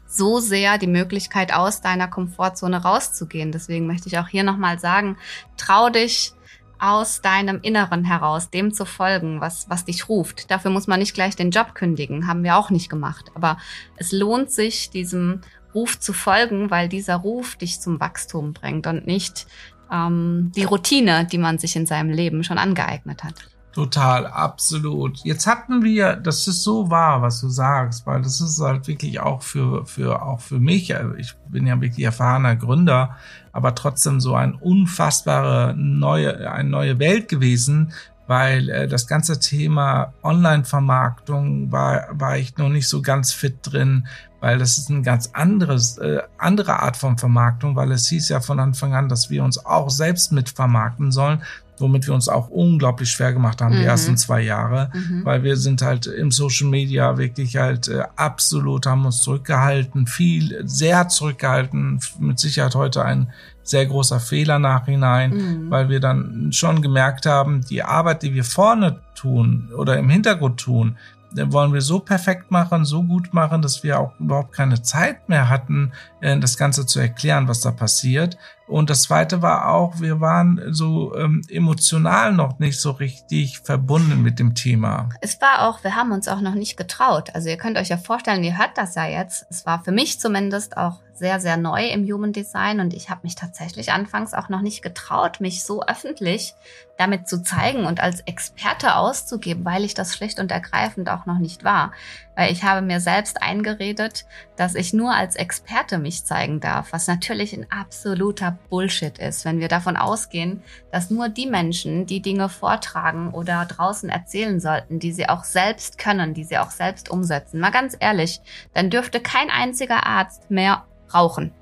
so 0.07 0.39
sehr 0.39 0.79
die 0.79 0.87
Möglichkeit 0.87 1.53
aus 1.53 1.81
deiner 1.81 2.07
Komfortzone 2.07 2.83
rauszugehen. 2.83 3.51
Deswegen 3.51 3.89
möchte 3.89 4.09
ich 4.09 4.19
auch 4.19 4.29
hier 4.29 4.45
nochmal 4.45 4.79
sagen, 4.79 5.17
trau 5.57 5.91
dich 5.91 6.33
aus 6.81 7.21
deinem 7.21 7.61
Inneren 7.63 8.05
heraus, 8.05 8.51
dem 8.51 8.73
zu 8.73 8.85
folgen, 8.85 9.41
was, 9.41 9.69
was 9.69 9.85
dich 9.85 10.09
ruft. 10.09 10.51
Dafür 10.51 10.71
muss 10.71 10.87
man 10.87 11.01
nicht 11.01 11.15
gleich 11.15 11.37
den 11.37 11.51
Job 11.51 11.75
kündigen, 11.75 12.27
haben 12.27 12.43
wir 12.43 12.57
auch 12.57 12.71
nicht 12.71 12.89
gemacht. 12.89 13.31
Aber 13.35 13.59
es 13.97 14.13
lohnt 14.13 14.51
sich, 14.51 14.91
diesem 14.91 15.43
Ruf 15.75 16.01
zu 16.01 16.13
folgen, 16.13 16.71
weil 16.71 16.89
dieser 16.89 17.17
Ruf 17.17 17.57
dich 17.57 17.81
zum 17.81 18.01
Wachstum 18.01 18.53
bringt 18.55 18.87
und 18.87 19.07
nicht 19.07 19.47
ähm, 19.93 20.53
die 20.57 20.65
Routine, 20.65 21.27
die 21.27 21.39
man 21.39 21.59
sich 21.59 21.77
in 21.77 21.87
seinem 21.87 22.11
Leben 22.11 22.43
schon 22.45 22.59
angeeignet 22.59 23.25
hat. 23.25 23.35
Total, 23.73 24.27
absolut. 24.27 25.19
Jetzt 25.19 25.47
hatten 25.47 25.85
wir, 25.85 26.17
das 26.17 26.49
ist 26.49 26.65
so 26.65 26.91
wahr, 26.91 27.23
was 27.23 27.41
du 27.41 27.49
sagst, 27.49 28.05
weil 28.05 28.21
das 28.21 28.41
ist 28.41 28.61
halt 28.61 28.89
wirklich 28.89 29.21
auch 29.21 29.43
für, 29.43 29.87
für, 29.87 30.23
auch 30.23 30.41
für 30.41 30.59
mich, 30.59 30.93
ich 31.19 31.35
bin 31.49 31.69
ja 31.69 31.81
wirklich 31.81 32.05
erfahrener 32.05 32.57
Gründer, 32.57 33.17
aber 33.53 33.75
trotzdem 33.75 34.21
so 34.21 34.35
ein 34.35 34.55
unfassbare 34.55 35.75
neue, 35.77 36.51
eine 36.51 36.69
neue 36.69 36.99
Welt 36.99 37.29
gewesen, 37.29 37.93
weil 38.27 38.69
äh, 38.69 38.87
das 38.87 39.09
ganze 39.09 39.41
Thema 39.41 40.13
Online-Vermarktung 40.23 41.73
war, 41.73 42.07
war 42.13 42.39
ich 42.39 42.57
noch 42.59 42.69
nicht 42.69 42.89
so 42.89 43.03
ganz 43.03 43.33
fit 43.33 43.59
drin, 43.63 44.07
weil 44.41 44.59
das 44.59 44.79
ist 44.79 44.89
ein 44.89 45.03
ganz 45.03 45.31
anderes, 45.33 45.99
äh, 45.99 46.23
andere 46.39 46.81
Art 46.81 46.97
von 46.97 47.19
Vermarktung, 47.19 47.77
weil 47.77 47.91
es 47.93 48.09
hieß 48.09 48.29
ja 48.29 48.41
von 48.41 48.61
Anfang 48.61 48.95
an, 48.95 49.09
dass 49.09 49.31
wir 49.31 49.43
uns 49.43 49.65
auch 49.65 49.91
selbst 49.91 50.31
mit 50.31 50.49
vermarkten 50.49 51.11
sollen. 51.11 51.43
Womit 51.81 52.07
wir 52.07 52.15
uns 52.15 52.29
auch 52.29 52.49
unglaublich 52.49 53.11
schwer 53.11 53.33
gemacht 53.33 53.61
haben, 53.61 53.75
mhm. 53.75 53.81
die 53.81 53.85
ersten 53.85 54.17
zwei 54.17 54.43
Jahre, 54.43 54.91
mhm. 54.93 55.25
weil 55.25 55.43
wir 55.43 55.57
sind 55.57 55.83
halt 55.83 56.07
im 56.07 56.31
Social 56.31 56.69
Media 56.69 57.19
wirklich 57.19 57.57
halt 57.57 57.89
äh, 57.89 58.03
absolut, 58.17 58.87
haben 58.87 59.05
uns 59.07 59.23
zurückgehalten, 59.23 60.07
viel, 60.07 60.63
sehr 60.67 61.09
zurückgehalten, 61.09 62.01
mit 62.19 62.39
Sicherheit 62.39 62.75
heute 62.75 63.05
ein 63.05 63.33
sehr 63.63 63.87
großer 63.87 64.21
Fehler 64.21 64.59
nachhinein, 64.59 65.31
mhm. 65.31 65.71
weil 65.71 65.89
wir 65.89 66.01
dann 66.01 66.53
schon 66.53 66.83
gemerkt 66.83 67.27
haben, 67.27 67.63
die 67.69 67.83
Arbeit, 67.83 68.23
die 68.23 68.35
wir 68.35 68.45
vorne 68.45 69.01
tun 69.15 69.71
oder 69.77 69.97
im 69.99 70.09
Hintergrund 70.09 70.61
tun, 70.61 70.97
wollen 71.33 71.73
wir 71.73 71.81
so 71.81 72.01
perfekt 72.01 72.51
machen, 72.51 72.85
so 72.85 73.03
gut 73.03 73.33
machen, 73.33 73.63
dass 73.63 73.83
wir 73.83 74.01
auch 74.01 74.13
überhaupt 74.19 74.53
keine 74.53 74.83
Zeit 74.83 75.29
mehr 75.29 75.49
hatten, 75.49 75.93
äh, 76.21 76.39
das 76.39 76.57
Ganze 76.57 76.87
zu 76.87 76.99
erklären, 76.99 77.49
was 77.49 77.61
da 77.61 77.71
passiert. 77.71 78.37
Und 78.71 78.89
das 78.89 79.03
zweite 79.03 79.43
war 79.43 79.69
auch, 79.69 80.01
wir 80.01 80.21
waren 80.21 80.63
so 80.71 81.15
ähm, 81.17 81.43
emotional 81.49 82.33
noch 82.33 82.59
nicht 82.61 82.81
so 82.81 82.93
richtig 82.93 83.59
verbunden 83.59 84.23
mit 84.23 84.39
dem 84.39 84.55
Thema. 84.55 85.09
Es 85.21 85.41
war 85.41 85.69
auch, 85.69 85.83
wir 85.83 85.97
haben 85.97 86.13
uns 86.13 86.29
auch 86.29 86.41
noch 86.41 86.55
nicht 86.55 86.77
getraut. 86.77 87.35
Also 87.35 87.49
ihr 87.49 87.57
könnt 87.57 87.77
euch 87.77 87.89
ja 87.89 87.97
vorstellen, 87.97 88.45
ihr 88.45 88.57
hört 88.57 88.77
das 88.79 88.95
ja 88.95 89.07
jetzt. 89.07 89.45
Es 89.51 89.67
war 89.67 89.83
für 89.83 89.93
mich 89.93 90.21
zumindest 90.21 90.77
auch 90.77 91.01
sehr, 91.21 91.39
sehr 91.39 91.59
neu 91.59 91.87
im 91.87 92.11
Human 92.11 92.33
Design 92.33 92.81
und 92.81 92.95
ich 92.95 93.11
habe 93.11 93.21
mich 93.25 93.35
tatsächlich 93.35 93.93
anfangs 93.93 94.33
auch 94.33 94.49
noch 94.49 94.63
nicht 94.63 94.83
getraut, 94.83 95.41
mich 95.41 95.65
so 95.65 95.83
öffentlich 95.85 96.55
damit 96.97 97.29
zu 97.29 97.43
zeigen 97.43 97.85
und 97.85 98.01
als 98.01 98.21
Experte 98.23 98.95
auszugeben, 98.95 99.65
weil 99.65 99.85
ich 99.85 99.93
das 99.95 100.17
schlicht 100.17 100.41
und 100.41 100.51
ergreifend 100.51 101.11
auch 101.11 101.27
noch 101.27 101.39
nicht 101.39 101.63
war. 101.63 101.93
Weil 102.41 102.53
ich 102.53 102.65
habe 102.65 102.81
mir 102.81 103.01
selbst 103.01 103.43
eingeredet, 103.43 104.25
dass 104.57 104.75
ich 104.75 104.95
nur 104.95 105.13
als 105.13 105.37
Experte 105.37 105.99
mich 105.99 106.25
zeigen 106.25 106.59
darf, 106.59 106.91
was 106.95 107.07
natürlich 107.07 107.53
ein 107.53 107.71
absoluter 107.71 108.59
Bullshit 108.71 109.19
ist, 109.19 109.45
wenn 109.45 109.61
wir 109.61 109.69
davon 109.69 109.99
ausgehen, 109.99 110.63
dass 110.91 111.11
nur 111.11 111.29
die 111.29 111.45
Menschen, 111.45 112.07
die 112.07 112.23
Dinge 112.23 112.49
vortragen 112.49 113.35
oder 113.35 113.67
draußen 113.67 114.09
erzählen 114.09 114.59
sollten, 114.59 114.99
die 114.99 115.13
sie 115.13 115.29
auch 115.29 115.45
selbst 115.45 115.99
können, 115.99 116.33
die 116.33 116.45
sie 116.45 116.57
auch 116.57 116.71
selbst 116.71 117.11
umsetzen. 117.11 117.61
Mal 117.61 117.73
ganz 117.73 117.95
ehrlich, 118.01 118.41
dann 118.73 118.89
dürfte 118.89 119.21
kein 119.21 119.51
einziger 119.51 120.07
Arzt 120.07 120.51
mehr 120.51 120.87
rauchen. 121.13 121.53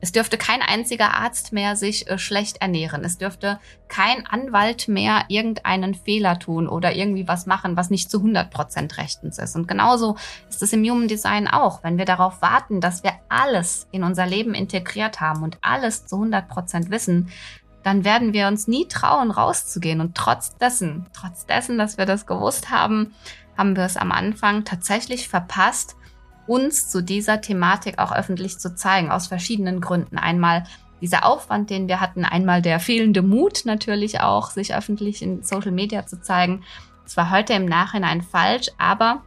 Es 0.00 0.12
dürfte 0.12 0.38
kein 0.38 0.62
einziger 0.62 1.14
Arzt 1.14 1.52
mehr 1.52 1.76
sich 1.76 2.08
äh, 2.08 2.18
schlecht 2.18 2.60
ernähren. 2.62 3.04
Es 3.04 3.18
dürfte 3.18 3.58
kein 3.88 4.26
Anwalt 4.26 4.88
mehr 4.88 5.24
irgendeinen 5.28 5.94
Fehler 5.94 6.38
tun 6.38 6.68
oder 6.68 6.94
irgendwie 6.94 7.28
was 7.28 7.46
machen, 7.46 7.76
was 7.76 7.90
nicht 7.90 8.10
zu 8.10 8.18
100 8.18 8.50
Prozent 8.50 8.96
rechtens 8.98 9.38
ist. 9.38 9.56
Und 9.56 9.68
genauso 9.68 10.16
ist 10.48 10.62
es 10.62 10.72
im 10.72 10.84
Human 10.84 11.08
Design 11.08 11.48
auch. 11.48 11.82
Wenn 11.82 11.98
wir 11.98 12.06
darauf 12.06 12.40
warten, 12.40 12.80
dass 12.80 13.04
wir 13.04 13.12
alles 13.28 13.88
in 13.92 14.02
unser 14.04 14.26
Leben 14.26 14.54
integriert 14.54 15.20
haben 15.20 15.42
und 15.42 15.58
alles 15.60 16.06
zu 16.06 16.16
100 16.16 16.48
Prozent 16.48 16.90
wissen, 16.90 17.30
dann 17.82 18.04
werden 18.04 18.32
wir 18.32 18.46
uns 18.48 18.68
nie 18.68 18.86
trauen, 18.86 19.30
rauszugehen. 19.30 20.00
Und 20.00 20.14
trotz 20.14 20.56
dessen, 20.56 21.06
trotz 21.12 21.46
dessen, 21.46 21.78
dass 21.78 21.98
wir 21.98 22.06
das 22.06 22.26
gewusst 22.26 22.70
haben, 22.70 23.14
haben 23.56 23.76
wir 23.76 23.84
es 23.84 23.96
am 23.96 24.12
Anfang 24.12 24.64
tatsächlich 24.64 25.28
verpasst, 25.28 25.96
uns 26.46 26.88
zu 26.88 27.02
dieser 27.02 27.40
Thematik 27.40 27.98
auch 27.98 28.12
öffentlich 28.12 28.58
zu 28.58 28.74
zeigen, 28.74 29.10
aus 29.10 29.28
verschiedenen 29.28 29.80
Gründen. 29.80 30.18
Einmal 30.18 30.64
dieser 31.00 31.24
Aufwand, 31.24 31.70
den 31.70 31.88
wir 31.88 32.00
hatten, 32.00 32.24
einmal 32.24 32.62
der 32.62 32.80
fehlende 32.80 33.22
Mut 33.22 33.62
natürlich 33.64 34.20
auch, 34.20 34.50
sich 34.50 34.74
öffentlich 34.74 35.22
in 35.22 35.42
Social 35.42 35.72
Media 35.72 36.06
zu 36.06 36.20
zeigen. 36.20 36.62
Es 37.06 37.16
war 37.16 37.30
heute 37.30 37.54
im 37.54 37.64
Nachhinein 37.64 38.22
falsch, 38.22 38.68
aber 38.78 39.22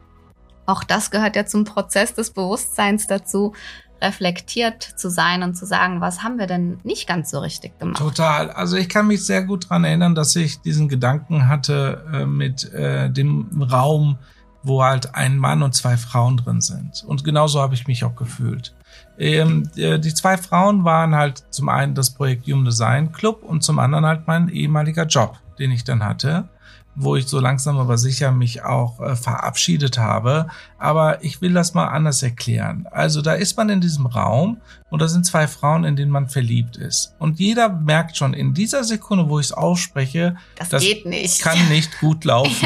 auch 0.66 0.84
das 0.84 1.12
gehört 1.12 1.36
ja 1.36 1.46
zum 1.46 1.66
Prozess 1.66 2.14
des 2.14 2.32
Bewusstseins 2.32 3.08
dazu, 3.08 3.54
reflektiert 4.02 4.84
zu 4.84 5.10
sein 5.10 5.44
und 5.44 5.56
zu 5.56 5.66
sagen, 5.66 6.02
was 6.02 6.24
haben 6.24 6.38
wir 6.38 6.46
denn 6.46 6.78
nicht 6.84 7.08
ganz 7.08 7.32
so 7.32 7.40
richtig 7.40 7.80
gemacht? 7.80 7.98
Total. 7.98 8.52
Also 8.52 8.76
ich 8.76 8.90
kann 8.90 9.08
mich 9.08 9.26
sehr 9.26 9.44
gut 9.44 9.70
dran 9.70 9.86
erinnern, 9.86 10.14
dass 10.14 10.36
ich 10.36 10.60
diesen 10.62 10.90
Gedanken 10.90 11.48
hatte 11.48 12.06
äh, 12.14 12.26
mit 12.26 12.72
äh, 12.74 13.10
dem 13.10 13.62
Raum 13.62 14.18
wo 14.64 14.84
halt 14.84 15.14
ein 15.16 15.38
Mann 15.38 15.62
und 15.62 15.76
zwei 15.76 15.98
Frauen 15.98 16.38
drin 16.38 16.62
sind. 16.62 17.04
Und 17.06 17.24
genauso 17.24 17.62
habe 17.62 17.76
ich 17.76 17.88
mich 17.88 18.04
auch 18.04 18.16
gefühlt. 18.16 18.74
Ähm, 19.18 19.70
die 19.76 20.14
zwei 20.14 20.38
Frauen 20.38 20.84
waren 20.86 21.16
halt 21.16 21.44
zum 21.50 21.70
einen 21.70 21.94
das 21.94 22.12
Projekt 22.12 22.48
Human 22.48 22.66
Design 22.66 23.12
Club 23.12 23.44
und 23.44 23.62
zum 23.62 23.80
anderen 23.80 24.06
halt 24.06 24.28
mein 24.28 24.50
ehemaliger 24.50 25.06
Job, 25.06 25.38
den 25.60 25.72
ich 25.72 25.84
dann 25.84 26.04
hatte 26.04 26.50
wo 26.96 27.16
ich 27.16 27.28
so 27.28 27.40
langsam 27.40 27.78
aber 27.78 27.98
sicher 27.98 28.32
mich 28.32 28.64
auch 28.64 29.00
äh, 29.00 29.16
verabschiedet 29.16 29.98
habe. 29.98 30.48
Aber 30.78 31.24
ich 31.24 31.42
will 31.42 31.54
das 31.54 31.74
mal 31.74 31.88
anders 31.88 32.22
erklären. 32.22 32.88
Also 32.92 33.22
da 33.22 33.34
ist 33.34 33.58
man 33.58 33.70
in 33.70 33.82
diesem 33.82 34.06
Raum 34.06 34.58
und 34.90 35.02
da 35.02 35.08
sind 35.08 35.26
zwei 35.26 35.48
Frauen, 35.48 35.86
in 35.86 35.96
denen 35.96 36.12
man 36.12 36.30
verliebt 36.30 36.78
ist. 36.78 37.16
Und 37.18 37.40
jeder 37.40 37.70
merkt 37.70 38.16
schon 38.16 38.34
in 38.34 38.54
dieser 38.54 38.84
Sekunde, 38.84 39.28
wo 39.30 39.40
ich 39.40 39.48
es 39.48 39.52
ausspreche, 39.54 40.36
das, 40.56 40.70
das 40.70 40.84
geht 40.84 41.06
nicht. 41.06 41.42
kann 41.42 41.58
nicht 41.70 42.00
gut 42.00 42.26
laufen. 42.26 42.54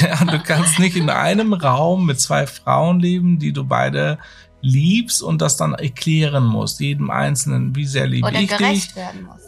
Ja. 0.00 0.08
ja, 0.08 0.24
du 0.24 0.38
kannst 0.40 0.78
nicht 0.78 0.96
in 0.96 1.10
einem 1.10 1.52
Raum 1.52 2.06
mit 2.06 2.20
zwei 2.20 2.46
Frauen 2.46 3.00
leben, 3.00 3.38
die 3.38 3.52
du 3.52 3.64
beide 3.64 4.18
liebst 4.62 5.22
und 5.22 5.40
das 5.40 5.56
dann 5.56 5.74
erklären 5.74 6.44
musst, 6.44 6.80
jedem 6.80 7.10
Einzelnen, 7.10 7.74
wie 7.74 7.86
sehr 7.86 8.06
liebe 8.06 8.30
ich 8.32 8.50
dich 8.56 8.88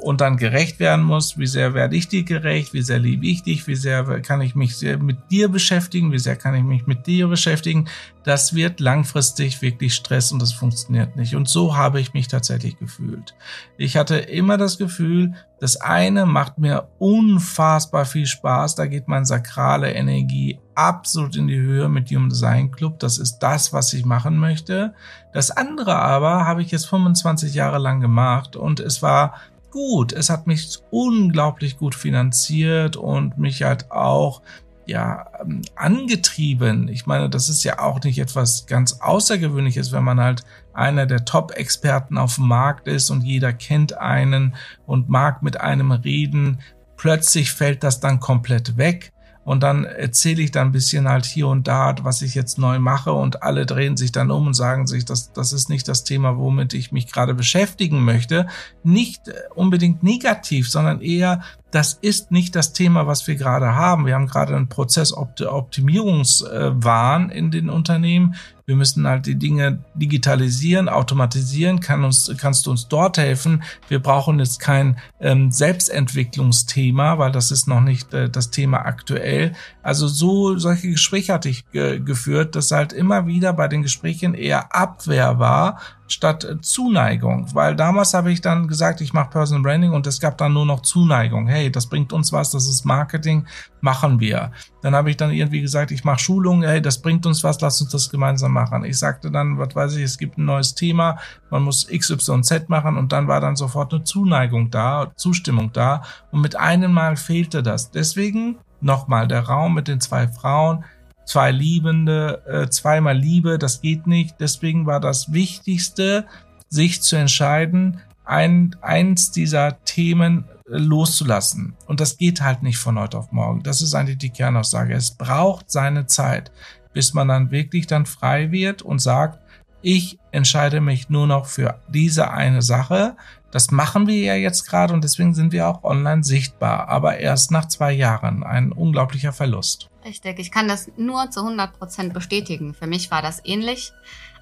und 0.00 0.20
dann 0.20 0.36
gerecht 0.36 0.80
werden 0.80 1.04
muss, 1.04 1.38
wie 1.38 1.46
sehr 1.46 1.74
werde 1.74 1.96
ich 1.96 2.08
dir 2.08 2.22
gerecht, 2.22 2.72
wie 2.72 2.82
sehr 2.82 2.98
liebe 2.98 3.26
ich 3.26 3.42
dich, 3.42 3.66
wie 3.66 3.74
sehr 3.74 4.04
kann 4.20 4.40
ich 4.40 4.54
mich 4.54 4.80
mit 5.00 5.30
dir 5.30 5.48
beschäftigen, 5.48 6.12
wie 6.12 6.18
sehr 6.18 6.36
kann 6.36 6.54
ich 6.54 6.62
mich 6.62 6.86
mit 6.86 7.06
dir 7.06 7.28
beschäftigen, 7.28 7.88
das 8.24 8.54
wird 8.54 8.80
langfristig 8.80 9.62
wirklich 9.62 9.94
Stress 9.94 10.32
und 10.32 10.40
das 10.40 10.52
funktioniert 10.52 11.16
nicht. 11.16 11.34
Und 11.34 11.48
so 11.48 11.76
habe 11.76 12.00
ich 12.00 12.14
mich 12.14 12.28
tatsächlich 12.28 12.78
gefühlt. 12.78 13.34
Ich 13.76 13.96
hatte 13.96 14.16
immer 14.16 14.56
das 14.56 14.78
Gefühl, 14.78 15.34
das 15.60 15.80
eine 15.80 16.26
macht 16.26 16.58
mir 16.58 16.88
unfassbar 16.98 18.04
viel 18.04 18.26
Spaß, 18.26 18.74
da 18.74 18.86
geht 18.86 19.08
meine 19.08 19.26
sakrale 19.26 19.92
Energie 19.92 20.58
absolut 20.74 21.36
in 21.36 21.48
die 21.48 21.58
Höhe 21.58 21.88
mit 21.88 22.10
Human 22.10 22.30
Design 22.30 22.70
Club. 22.70 22.98
Das 22.98 23.18
ist 23.18 23.38
das, 23.40 23.72
was 23.72 23.92
ich 23.92 24.04
machen 24.04 24.38
möchte. 24.38 24.94
Das 25.32 25.50
andere 25.50 25.96
aber 25.96 26.46
habe 26.46 26.62
ich 26.62 26.70
jetzt 26.70 26.86
25 26.86 27.54
Jahre 27.54 27.78
lang 27.78 28.00
gemacht 28.00 28.56
und 28.56 28.80
es 28.80 29.02
war 29.02 29.34
gut. 29.70 30.12
Es 30.12 30.30
hat 30.30 30.46
mich 30.46 30.78
unglaublich 30.90 31.78
gut 31.78 31.94
finanziert 31.94 32.96
und 32.96 33.38
mich 33.38 33.64
halt 33.64 33.90
auch 33.90 34.42
ja 34.86 35.26
ähm, 35.40 35.62
angetrieben. 35.74 36.88
Ich 36.88 37.06
meine, 37.06 37.28
das 37.28 37.48
ist 37.48 37.64
ja 37.64 37.78
auch 37.78 38.02
nicht 38.02 38.18
etwas 38.18 38.66
ganz 38.66 39.00
Außergewöhnliches, 39.00 39.92
wenn 39.92 40.04
man 40.04 40.20
halt 40.20 40.44
einer 40.72 41.06
der 41.06 41.24
Top-Experten 41.24 42.18
auf 42.18 42.36
dem 42.36 42.48
Markt 42.48 42.88
ist 42.88 43.10
und 43.10 43.22
jeder 43.22 43.52
kennt 43.52 43.96
einen 43.98 44.54
und 44.86 45.08
mag 45.08 45.42
mit 45.42 45.60
einem 45.60 45.92
reden. 45.92 46.60
Plötzlich 46.96 47.52
fällt 47.52 47.82
das 47.82 48.00
dann 48.00 48.20
komplett 48.20 48.76
weg. 48.76 49.12
Und 49.44 49.62
dann 49.62 49.84
erzähle 49.84 50.42
ich 50.42 50.50
dann 50.52 50.68
ein 50.68 50.72
bisschen 50.72 51.08
halt 51.08 51.24
hier 51.24 51.48
und 51.48 51.66
da, 51.66 51.96
was 52.02 52.20
ich 52.22 52.36
jetzt 52.36 52.58
neu 52.58 52.78
mache 52.78 53.12
und 53.12 53.42
alle 53.42 53.66
drehen 53.66 53.96
sich 53.96 54.12
dann 54.12 54.30
um 54.30 54.46
und 54.46 54.54
sagen 54.54 54.86
sich, 54.86 55.04
das, 55.04 55.32
das 55.32 55.52
ist 55.52 55.68
nicht 55.68 55.88
das 55.88 56.04
Thema, 56.04 56.38
womit 56.38 56.74
ich 56.74 56.92
mich 56.92 57.10
gerade 57.10 57.34
beschäftigen 57.34 58.04
möchte. 58.04 58.46
Nicht 58.84 59.22
unbedingt 59.54 60.04
negativ, 60.04 60.70
sondern 60.70 61.00
eher, 61.00 61.42
das 61.72 61.94
ist 61.94 62.30
nicht 62.30 62.54
das 62.54 62.72
Thema, 62.72 63.08
was 63.08 63.26
wir 63.26 63.34
gerade 63.34 63.74
haben. 63.74 64.06
Wir 64.06 64.14
haben 64.14 64.28
gerade 64.28 64.54
einen 64.54 64.68
Prozessoptimierungswahn 64.68 67.30
in 67.30 67.50
den 67.50 67.68
Unternehmen. 67.68 68.36
Wir 68.72 68.76
müssen 68.78 69.06
halt 69.06 69.26
die 69.26 69.34
Dinge 69.34 69.84
digitalisieren, 69.92 70.88
automatisieren. 70.88 71.80
Kann 71.80 72.04
uns, 72.04 72.34
kannst 72.38 72.64
du 72.64 72.70
uns 72.70 72.88
dort 72.88 73.18
helfen? 73.18 73.62
Wir 73.88 73.98
brauchen 73.98 74.38
jetzt 74.38 74.60
kein 74.60 74.96
ähm, 75.20 75.50
Selbstentwicklungsthema, 75.50 77.18
weil 77.18 77.32
das 77.32 77.50
ist 77.50 77.68
noch 77.68 77.82
nicht 77.82 78.14
äh, 78.14 78.30
das 78.30 78.50
Thema 78.50 78.86
aktuell. 78.86 79.52
Also 79.82 80.08
so 80.08 80.56
solche 80.56 80.88
Gespräche 80.88 81.34
hatte 81.34 81.50
ich 81.50 81.66
äh, 81.74 82.00
geführt, 82.00 82.56
dass 82.56 82.70
halt 82.70 82.94
immer 82.94 83.26
wieder 83.26 83.52
bei 83.52 83.68
den 83.68 83.82
Gesprächen 83.82 84.32
eher 84.32 84.74
Abwehr 84.74 85.38
war 85.38 85.78
statt 86.12 86.46
Zuneigung, 86.60 87.46
weil 87.54 87.74
damals 87.74 88.12
habe 88.12 88.30
ich 88.30 88.40
dann 88.40 88.68
gesagt, 88.68 89.00
ich 89.00 89.12
mache 89.12 89.30
Personal 89.30 89.62
Branding 89.62 89.92
und 89.92 90.06
es 90.06 90.20
gab 90.20 90.36
dann 90.38 90.52
nur 90.52 90.66
noch 90.66 90.82
Zuneigung. 90.82 91.46
Hey, 91.46 91.72
das 91.72 91.86
bringt 91.86 92.12
uns 92.12 92.32
was, 92.32 92.50
das 92.50 92.68
ist 92.68 92.84
Marketing, 92.84 93.46
machen 93.80 94.20
wir. 94.20 94.52
Dann 94.82 94.94
habe 94.94 95.10
ich 95.10 95.16
dann 95.16 95.30
irgendwie 95.30 95.62
gesagt, 95.62 95.90
ich 95.90 96.04
mache 96.04 96.18
Schulungen, 96.18 96.68
hey, 96.68 96.82
das 96.82 97.00
bringt 97.00 97.24
uns 97.24 97.42
was, 97.42 97.60
lass 97.60 97.80
uns 97.80 97.90
das 97.90 98.10
gemeinsam 98.10 98.52
machen. 98.52 98.84
Ich 98.84 98.98
sagte 98.98 99.30
dann, 99.30 99.58
was 99.58 99.74
weiß 99.74 99.96
ich, 99.96 100.02
es 100.02 100.18
gibt 100.18 100.38
ein 100.38 100.44
neues 100.44 100.74
Thema, 100.74 101.18
man 101.50 101.62
muss 101.62 101.86
XYZ 101.86 102.68
machen 102.68 102.96
und 102.96 103.12
dann 103.12 103.26
war 103.26 103.40
dann 103.40 103.56
sofort 103.56 103.94
eine 103.94 104.04
Zuneigung 104.04 104.70
da, 104.70 105.12
Zustimmung 105.16 105.72
da 105.72 106.02
und 106.30 106.42
mit 106.42 106.56
einem 106.56 106.92
Mal 106.92 107.16
fehlte 107.16 107.62
das. 107.62 107.90
Deswegen 107.90 108.58
nochmal 108.82 109.28
der 109.28 109.46
Raum 109.46 109.74
mit 109.74 109.88
den 109.88 110.00
zwei 110.00 110.28
Frauen, 110.28 110.84
zwei 111.24 111.50
Liebende, 111.50 112.42
äh, 112.46 112.68
zweimal 112.68 113.16
Liebe, 113.16 113.58
das 113.58 113.80
geht 113.80 114.06
nicht. 114.06 114.36
Deswegen 114.40 114.86
war 114.86 115.00
das 115.00 115.32
Wichtigste, 115.32 116.26
sich 116.68 117.02
zu 117.02 117.16
entscheiden, 117.16 118.00
ein, 118.24 118.76
eins 118.80 119.30
dieser 119.30 119.82
Themen 119.84 120.44
äh, 120.70 120.78
loszulassen. 120.78 121.74
Und 121.86 122.00
das 122.00 122.16
geht 122.16 122.40
halt 122.40 122.62
nicht 122.62 122.78
von 122.78 122.98
heute 122.98 123.18
auf 123.18 123.32
morgen. 123.32 123.62
Das 123.62 123.82
ist 123.82 123.94
eigentlich 123.94 124.18
die 124.18 124.30
Kernaussage. 124.30 124.94
Es 124.94 125.12
braucht 125.12 125.70
seine 125.70 126.06
Zeit, 126.06 126.50
bis 126.92 127.14
man 127.14 127.28
dann 127.28 127.50
wirklich 127.50 127.86
dann 127.86 128.06
frei 128.06 128.50
wird 128.50 128.82
und 128.82 129.00
sagt, 129.00 129.41
Ich 129.82 130.18
entscheide 130.30 130.80
mich 130.80 131.10
nur 131.10 131.26
noch 131.26 131.46
für 131.46 131.80
diese 131.88 132.30
eine 132.30 132.62
Sache. 132.62 133.16
Das 133.50 133.70
machen 133.70 134.06
wir 134.06 134.16
ja 134.16 134.34
jetzt 134.34 134.66
gerade 134.66 134.94
und 134.94 135.02
deswegen 135.02 135.34
sind 135.34 135.52
wir 135.52 135.68
auch 135.68 135.84
online 135.84 136.24
sichtbar, 136.24 136.88
aber 136.88 137.18
erst 137.18 137.50
nach 137.50 137.66
zwei 137.66 137.92
Jahren. 137.92 138.44
Ein 138.44 138.72
unglaublicher 138.72 139.32
Verlust. 139.32 139.90
Richtig, 140.04 140.38
ich 140.38 140.50
kann 140.50 140.68
das 140.68 140.90
nur 140.96 141.30
zu 141.30 141.40
100 141.40 141.78
Prozent 141.78 142.14
bestätigen. 142.14 142.74
Für 142.74 142.86
mich 142.86 143.10
war 143.10 143.22
das 143.22 143.42
ähnlich 143.44 143.92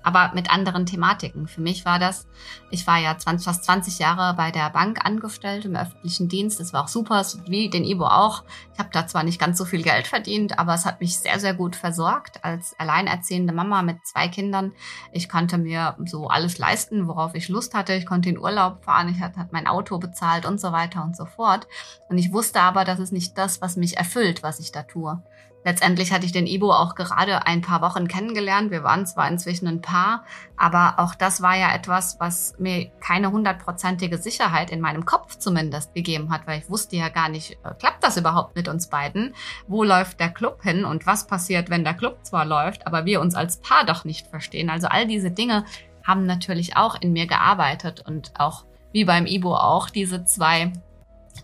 aber 0.03 0.33
mit 0.35 0.51
anderen 0.51 0.87
Thematiken. 0.87 1.47
Für 1.47 1.61
mich 1.61 1.85
war 1.85 1.99
das, 1.99 2.27
ich 2.71 2.87
war 2.87 2.99
ja 2.99 3.17
20, 3.17 3.45
fast 3.45 3.65
20 3.65 3.99
Jahre 3.99 4.35
bei 4.35 4.51
der 4.51 4.71
Bank 4.71 5.05
angestellt 5.05 5.65
im 5.65 5.77
öffentlichen 5.77 6.29
Dienst. 6.29 6.61
Das 6.61 6.73
war 6.73 6.85
auch 6.85 6.89
super, 6.89 7.25
wie 7.47 7.69
den 7.69 7.85
Ibo 7.85 8.07
auch. 8.07 8.45
Ich 8.73 8.79
habe 8.79 8.91
da 8.93 9.07
zwar 9.07 9.23
nicht 9.23 9.41
ganz 9.41 9.59
so 9.59 9.65
viel 9.65 9.83
Geld 9.83 10.07
verdient, 10.07 10.59
aber 10.59 10.75
es 10.75 10.87
hat 10.87 11.01
mich 11.01 11.19
sehr, 11.19 11.39
sehr 11.39 11.55
gut 11.55 11.77
versorgt 11.77 12.45
als 12.45 12.75
alleinerziehende 12.79 13.53
Mama 13.53 13.83
mit 13.83 14.07
zwei 14.07 14.29
Kindern. 14.29 14.73
Ich 15.13 15.29
konnte 15.29 15.59
mir 15.59 15.97
so 16.07 16.29
alles 16.29 16.59
leisten, 16.59 17.07
worauf 17.07 17.35
ich 17.35 17.49
Lust 17.49 17.75
hatte. 17.75 17.95
Ich 17.95 18.07
konnte 18.07 18.31
in 18.31 18.39
Urlaub 18.39 18.85
fahren, 18.85 19.09
ich 19.09 19.21
hatte 19.21 19.49
mein 19.51 19.67
Auto 19.67 19.99
bezahlt 19.99 20.47
und 20.47 20.61
so 20.61 20.73
weiter 20.73 21.03
und 21.05 21.17
so 21.17 21.27
fort. 21.27 21.67
Und 22.09 22.19
ich 22.19 22.33
wusste 22.33 22.61
aber, 22.61 22.85
das 22.85 22.99
ist 22.99 23.13
nicht 23.13 23.37
das, 23.37 23.61
was 23.61 23.77
mich 23.77 23.97
erfüllt, 23.97 24.43
was 24.43 24.61
ich 24.61 24.73
da 24.73 24.83
tue. 24.83 25.23
Letztendlich 25.63 26.11
hatte 26.11 26.25
ich 26.25 26.33
den 26.33 26.47
Ibo 26.47 26.73
auch 26.73 26.95
gerade 26.95 27.47
ein 27.47 27.61
paar 27.61 27.83
Wochen 27.83 28.09
kennengelernt. 28.09 28.71
Wir 28.71 28.83
waren 28.83 29.05
zwar 29.07 29.29
inzwischen 29.29 29.69
ein 29.69 29.83
Paar, 29.83 30.25
aber 30.57 30.95
auch 30.97 31.15
das 31.15 31.43
war 31.43 31.55
ja 31.55 31.75
etwas, 31.75 32.19
was 32.19 32.55
mir 32.59 32.91
keine 33.01 33.31
hundertprozentige 33.31 34.17
Sicherheit 34.17 34.71
in 34.71 34.81
meinem 34.81 35.05
Kopf 35.05 35.37
zumindest 35.37 35.95
gegeben 35.95 36.31
hat, 36.31 36.47
weil 36.47 36.61
ich 36.61 36.71
wusste 36.71 36.97
ja 36.97 37.11
gar 37.11 37.29
nicht, 37.29 37.59
äh, 37.63 37.75
klappt 37.79 38.03
das 38.03 38.17
überhaupt 38.17 38.57
mit 38.57 38.69
uns 38.69 38.89
beiden? 38.89 39.35
Wo 39.69 39.85
läuft 39.85 40.19
der 40.19 40.31
Club 40.31 40.63
hin 40.63 40.87
und 40.87 41.07
was 41.07 41.27
passiert, 41.27 41.69
wenn 41.69 41.85
der 41.85 41.95
Club 41.95 42.21
zwar 42.23 42.47
läuft, 42.47 42.87
aber 42.87 43.05
wir 43.05 43.21
uns 43.21 43.35
als 43.35 43.59
Paar 43.61 43.85
doch 43.85 44.05
nicht 44.05 44.29
verstehen? 44.29 44.71
Also 44.71 44.87
all 44.89 45.07
diese 45.07 45.31
Dinge 45.31 45.67
haben 46.07 46.25
natürlich 46.25 46.77
auch 46.79 46.99
in 46.99 47.13
mir 47.13 47.27
gearbeitet 47.27 48.03
und 48.07 48.33
auch 48.39 48.65
wie 48.93 49.05
beim 49.05 49.27
Ibo 49.27 49.55
auch 49.55 49.91
diese 49.91 50.25
zwei 50.25 50.73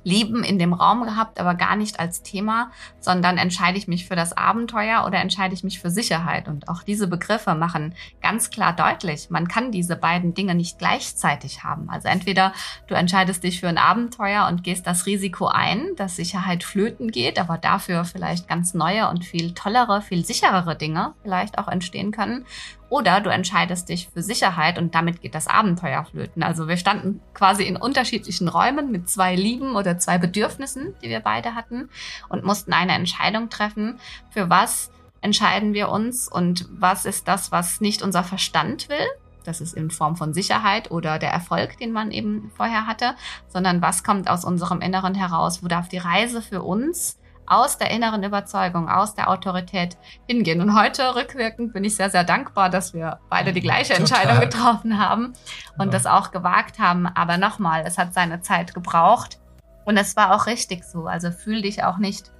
Leben 0.04 0.44
in 0.44 0.58
dem 0.58 0.72
Raum 0.72 1.02
gehabt, 1.02 1.40
aber 1.40 1.54
gar 1.54 1.74
nicht 1.74 1.98
als 1.98 2.22
Thema, 2.22 2.70
sondern 3.00 3.38
entscheide 3.38 3.76
ich 3.76 3.88
mich 3.88 4.06
für 4.06 4.14
das 4.14 4.36
Abenteuer 4.36 5.04
oder 5.04 5.18
entscheide 5.18 5.54
ich 5.54 5.64
mich 5.64 5.80
für 5.80 5.90
Sicherheit. 5.90 6.46
Und 6.48 6.68
auch 6.68 6.84
diese 6.84 7.08
Begriffe 7.08 7.54
machen 7.54 7.94
ganz 8.22 8.50
klar 8.50 8.72
deutlich, 8.72 9.30
man 9.30 9.48
kann 9.48 9.72
diese 9.72 9.96
beiden 9.96 10.32
Dinge 10.32 10.54
nicht 10.54 10.78
gleichzeitig 10.78 11.64
haben. 11.64 11.90
Also 11.90 12.08
entweder 12.08 12.52
du 12.86 12.94
entscheidest 12.94 13.42
dich 13.42 13.60
für 13.60 13.68
ein 13.68 13.78
Abenteuer 13.78 14.46
und 14.48 14.62
gehst 14.62 14.86
das 14.86 15.06
Risiko 15.06 15.46
ein, 15.46 15.96
dass 15.96 16.16
Sicherheit 16.16 16.62
flöten 16.62 17.10
geht, 17.10 17.40
aber 17.40 17.58
dafür 17.58 18.04
vielleicht 18.04 18.48
ganz 18.48 18.74
neue 18.74 19.08
und 19.08 19.24
viel 19.24 19.54
tollere, 19.54 20.02
viel 20.02 20.24
sicherere 20.24 20.76
Dinge 20.76 21.14
vielleicht 21.22 21.58
auch 21.58 21.68
entstehen 21.68 22.12
können. 22.12 22.44
Oder 22.88 23.20
du 23.20 23.30
entscheidest 23.30 23.88
dich 23.88 24.08
für 24.08 24.22
Sicherheit 24.22 24.78
und 24.78 24.94
damit 24.94 25.20
geht 25.20 25.34
das 25.34 25.48
Abenteuer 25.48 26.04
flöten. 26.04 26.42
Also 26.42 26.68
wir 26.68 26.76
standen 26.76 27.20
quasi 27.34 27.64
in 27.64 27.76
unterschiedlichen 27.76 28.48
Räumen 28.48 28.92
mit 28.92 29.10
zwei 29.10 29.34
Lieben 29.34 29.74
oder 29.74 29.98
zwei 29.98 30.18
Bedürfnissen, 30.18 30.94
die 31.02 31.08
wir 31.08 31.20
beide 31.20 31.54
hatten 31.54 31.88
und 32.28 32.44
mussten 32.44 32.72
eine 32.72 32.92
Entscheidung 32.92 33.50
treffen, 33.50 33.98
für 34.30 34.50
was 34.50 34.90
entscheiden 35.20 35.74
wir 35.74 35.88
uns 35.88 36.28
und 36.28 36.66
was 36.70 37.04
ist 37.04 37.26
das, 37.26 37.50
was 37.50 37.80
nicht 37.80 38.02
unser 38.02 38.22
Verstand 38.22 38.88
will. 38.88 39.06
Das 39.42 39.60
ist 39.60 39.74
in 39.74 39.90
Form 39.90 40.16
von 40.16 40.34
Sicherheit 40.34 40.90
oder 40.90 41.18
der 41.18 41.30
Erfolg, 41.30 41.78
den 41.78 41.92
man 41.92 42.10
eben 42.10 42.50
vorher 42.56 42.86
hatte, 42.86 43.14
sondern 43.48 43.82
was 43.82 44.04
kommt 44.04 44.28
aus 44.28 44.44
unserem 44.44 44.80
Inneren 44.80 45.14
heraus? 45.14 45.62
Wo 45.62 45.68
darf 45.68 45.88
die 45.88 45.98
Reise 45.98 46.42
für 46.42 46.62
uns 46.62 47.18
aus 47.46 47.78
der 47.78 47.90
inneren 47.90 48.22
Überzeugung, 48.22 48.88
aus 48.88 49.14
der 49.14 49.30
Autorität 49.30 49.96
hingehen. 50.28 50.60
Und 50.60 50.78
heute 50.78 51.14
rückwirkend 51.14 51.72
bin 51.72 51.84
ich 51.84 51.96
sehr, 51.96 52.10
sehr 52.10 52.24
dankbar, 52.24 52.70
dass 52.70 52.94
wir 52.94 53.20
beide 53.28 53.52
die 53.52 53.60
gleiche 53.60 53.94
Total. 53.94 54.00
Entscheidung 54.00 54.40
getroffen 54.40 54.98
haben 54.98 55.32
und 55.78 55.86
ja. 55.86 55.92
das 55.92 56.06
auch 56.06 56.30
gewagt 56.30 56.78
haben. 56.78 57.06
Aber 57.06 57.38
nochmal, 57.38 57.84
es 57.86 57.98
hat 57.98 58.14
seine 58.14 58.40
Zeit 58.40 58.74
gebraucht 58.74 59.38
und 59.84 59.96
es 59.96 60.16
war 60.16 60.34
auch 60.34 60.46
richtig 60.46 60.84
so. 60.84 61.06
Also 61.06 61.30
fühl 61.30 61.62
dich 61.62 61.84
auch 61.84 61.98
nicht 61.98 62.30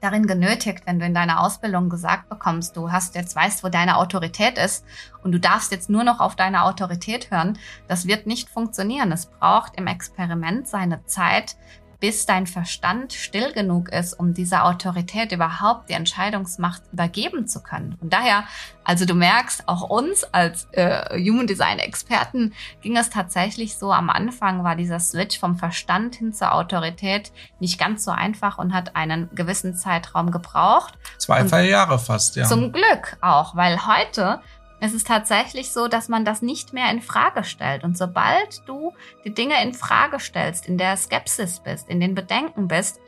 darin 0.00 0.26
genötigt, 0.26 0.86
wenn 0.86 0.98
du 0.98 1.04
in 1.04 1.14
deiner 1.14 1.40
Ausbildung 1.40 1.90
gesagt 1.90 2.28
bekommst, 2.28 2.76
du 2.76 2.90
hast 2.90 3.14
jetzt 3.14 3.36
weißt, 3.36 3.62
wo 3.62 3.68
deine 3.68 3.96
Autorität 3.96 4.58
ist 4.58 4.84
und 5.22 5.32
du 5.32 5.38
darfst 5.38 5.70
jetzt 5.72 5.90
nur 5.90 6.04
noch 6.04 6.20
auf 6.20 6.36
deine 6.36 6.64
Autorität 6.64 7.30
hören. 7.30 7.58
Das 7.86 8.06
wird 8.06 8.26
nicht 8.26 8.48
funktionieren. 8.48 9.12
Es 9.12 9.26
braucht 9.26 9.76
im 9.76 9.86
Experiment 9.86 10.66
seine 10.66 11.04
Zeit, 11.04 11.56
bis 12.00 12.24
dein 12.24 12.46
Verstand 12.46 13.12
still 13.12 13.52
genug 13.52 13.90
ist, 13.90 14.14
um 14.14 14.32
dieser 14.32 14.64
Autorität 14.64 15.32
überhaupt 15.32 15.90
die 15.90 15.92
Entscheidungsmacht 15.92 16.82
übergeben 16.92 17.46
zu 17.46 17.62
können. 17.62 17.96
Und 18.00 18.12
daher, 18.12 18.44
also 18.84 19.04
du 19.04 19.14
merkst, 19.14 19.68
auch 19.68 19.88
uns 19.88 20.24
als 20.24 20.66
äh, 20.72 21.18
Human 21.18 21.46
Design 21.46 21.78
Experten 21.78 22.54
ging 22.80 22.96
es 22.96 23.10
tatsächlich 23.10 23.76
so, 23.76 23.92
am 23.92 24.08
Anfang 24.08 24.64
war 24.64 24.76
dieser 24.76 24.98
Switch 24.98 25.38
vom 25.38 25.56
Verstand 25.56 26.16
hin 26.16 26.32
zur 26.32 26.54
Autorität 26.54 27.32
nicht 27.60 27.78
ganz 27.78 28.04
so 28.04 28.10
einfach 28.10 28.58
und 28.58 28.72
hat 28.72 28.96
einen 28.96 29.28
gewissen 29.34 29.74
Zeitraum 29.74 30.30
gebraucht. 30.30 30.94
Zwei, 31.18 31.42
drei 31.42 31.68
Jahre 31.68 31.98
fast, 31.98 32.36
ja. 32.36 32.46
Zum 32.46 32.72
Glück 32.72 33.18
auch, 33.20 33.54
weil 33.54 33.86
heute 33.86 34.40
es 34.80 34.94
ist 34.94 35.06
tatsächlich 35.06 35.72
so, 35.72 35.88
dass 35.88 36.08
man 36.08 36.24
das 36.24 36.42
nicht 36.42 36.72
mehr 36.72 36.90
in 36.90 37.02
Frage 37.02 37.44
stellt. 37.44 37.84
Und 37.84 37.96
sobald 37.96 38.66
du 38.66 38.92
die 39.24 39.34
Dinge 39.34 39.62
in 39.62 39.74
Frage 39.74 40.18
stellst, 40.18 40.66
in 40.66 40.78
der 40.78 40.96
Skepsis 40.96 41.60
bist, 41.60 41.88
in 41.88 42.00
den 42.00 42.14
Bedenken 42.14 42.66
bist, 42.66 42.98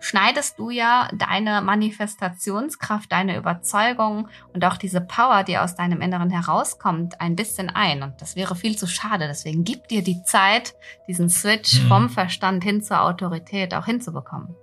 schneidest 0.00 0.58
du 0.60 0.70
ja 0.70 1.08
deine 1.12 1.60
Manifestationskraft, 1.60 3.10
deine 3.10 3.36
Überzeugung 3.36 4.28
und 4.54 4.64
auch 4.64 4.76
diese 4.76 5.00
Power, 5.00 5.42
die 5.42 5.58
aus 5.58 5.74
deinem 5.74 6.00
Inneren 6.00 6.30
herauskommt, 6.30 7.20
ein 7.20 7.34
bisschen 7.34 7.68
ein. 7.68 8.04
Und 8.04 8.20
das 8.20 8.36
wäre 8.36 8.54
viel 8.54 8.76
zu 8.76 8.86
schade. 8.86 9.26
Deswegen 9.26 9.64
gib 9.64 9.88
dir 9.88 10.02
die 10.02 10.22
Zeit, 10.22 10.74
diesen 11.08 11.28
Switch 11.28 11.82
mhm. 11.82 11.88
vom 11.88 12.10
Verstand 12.10 12.62
hin 12.62 12.80
zur 12.82 13.02
Autorität 13.02 13.74
auch 13.74 13.86
hinzubekommen. 13.86 14.54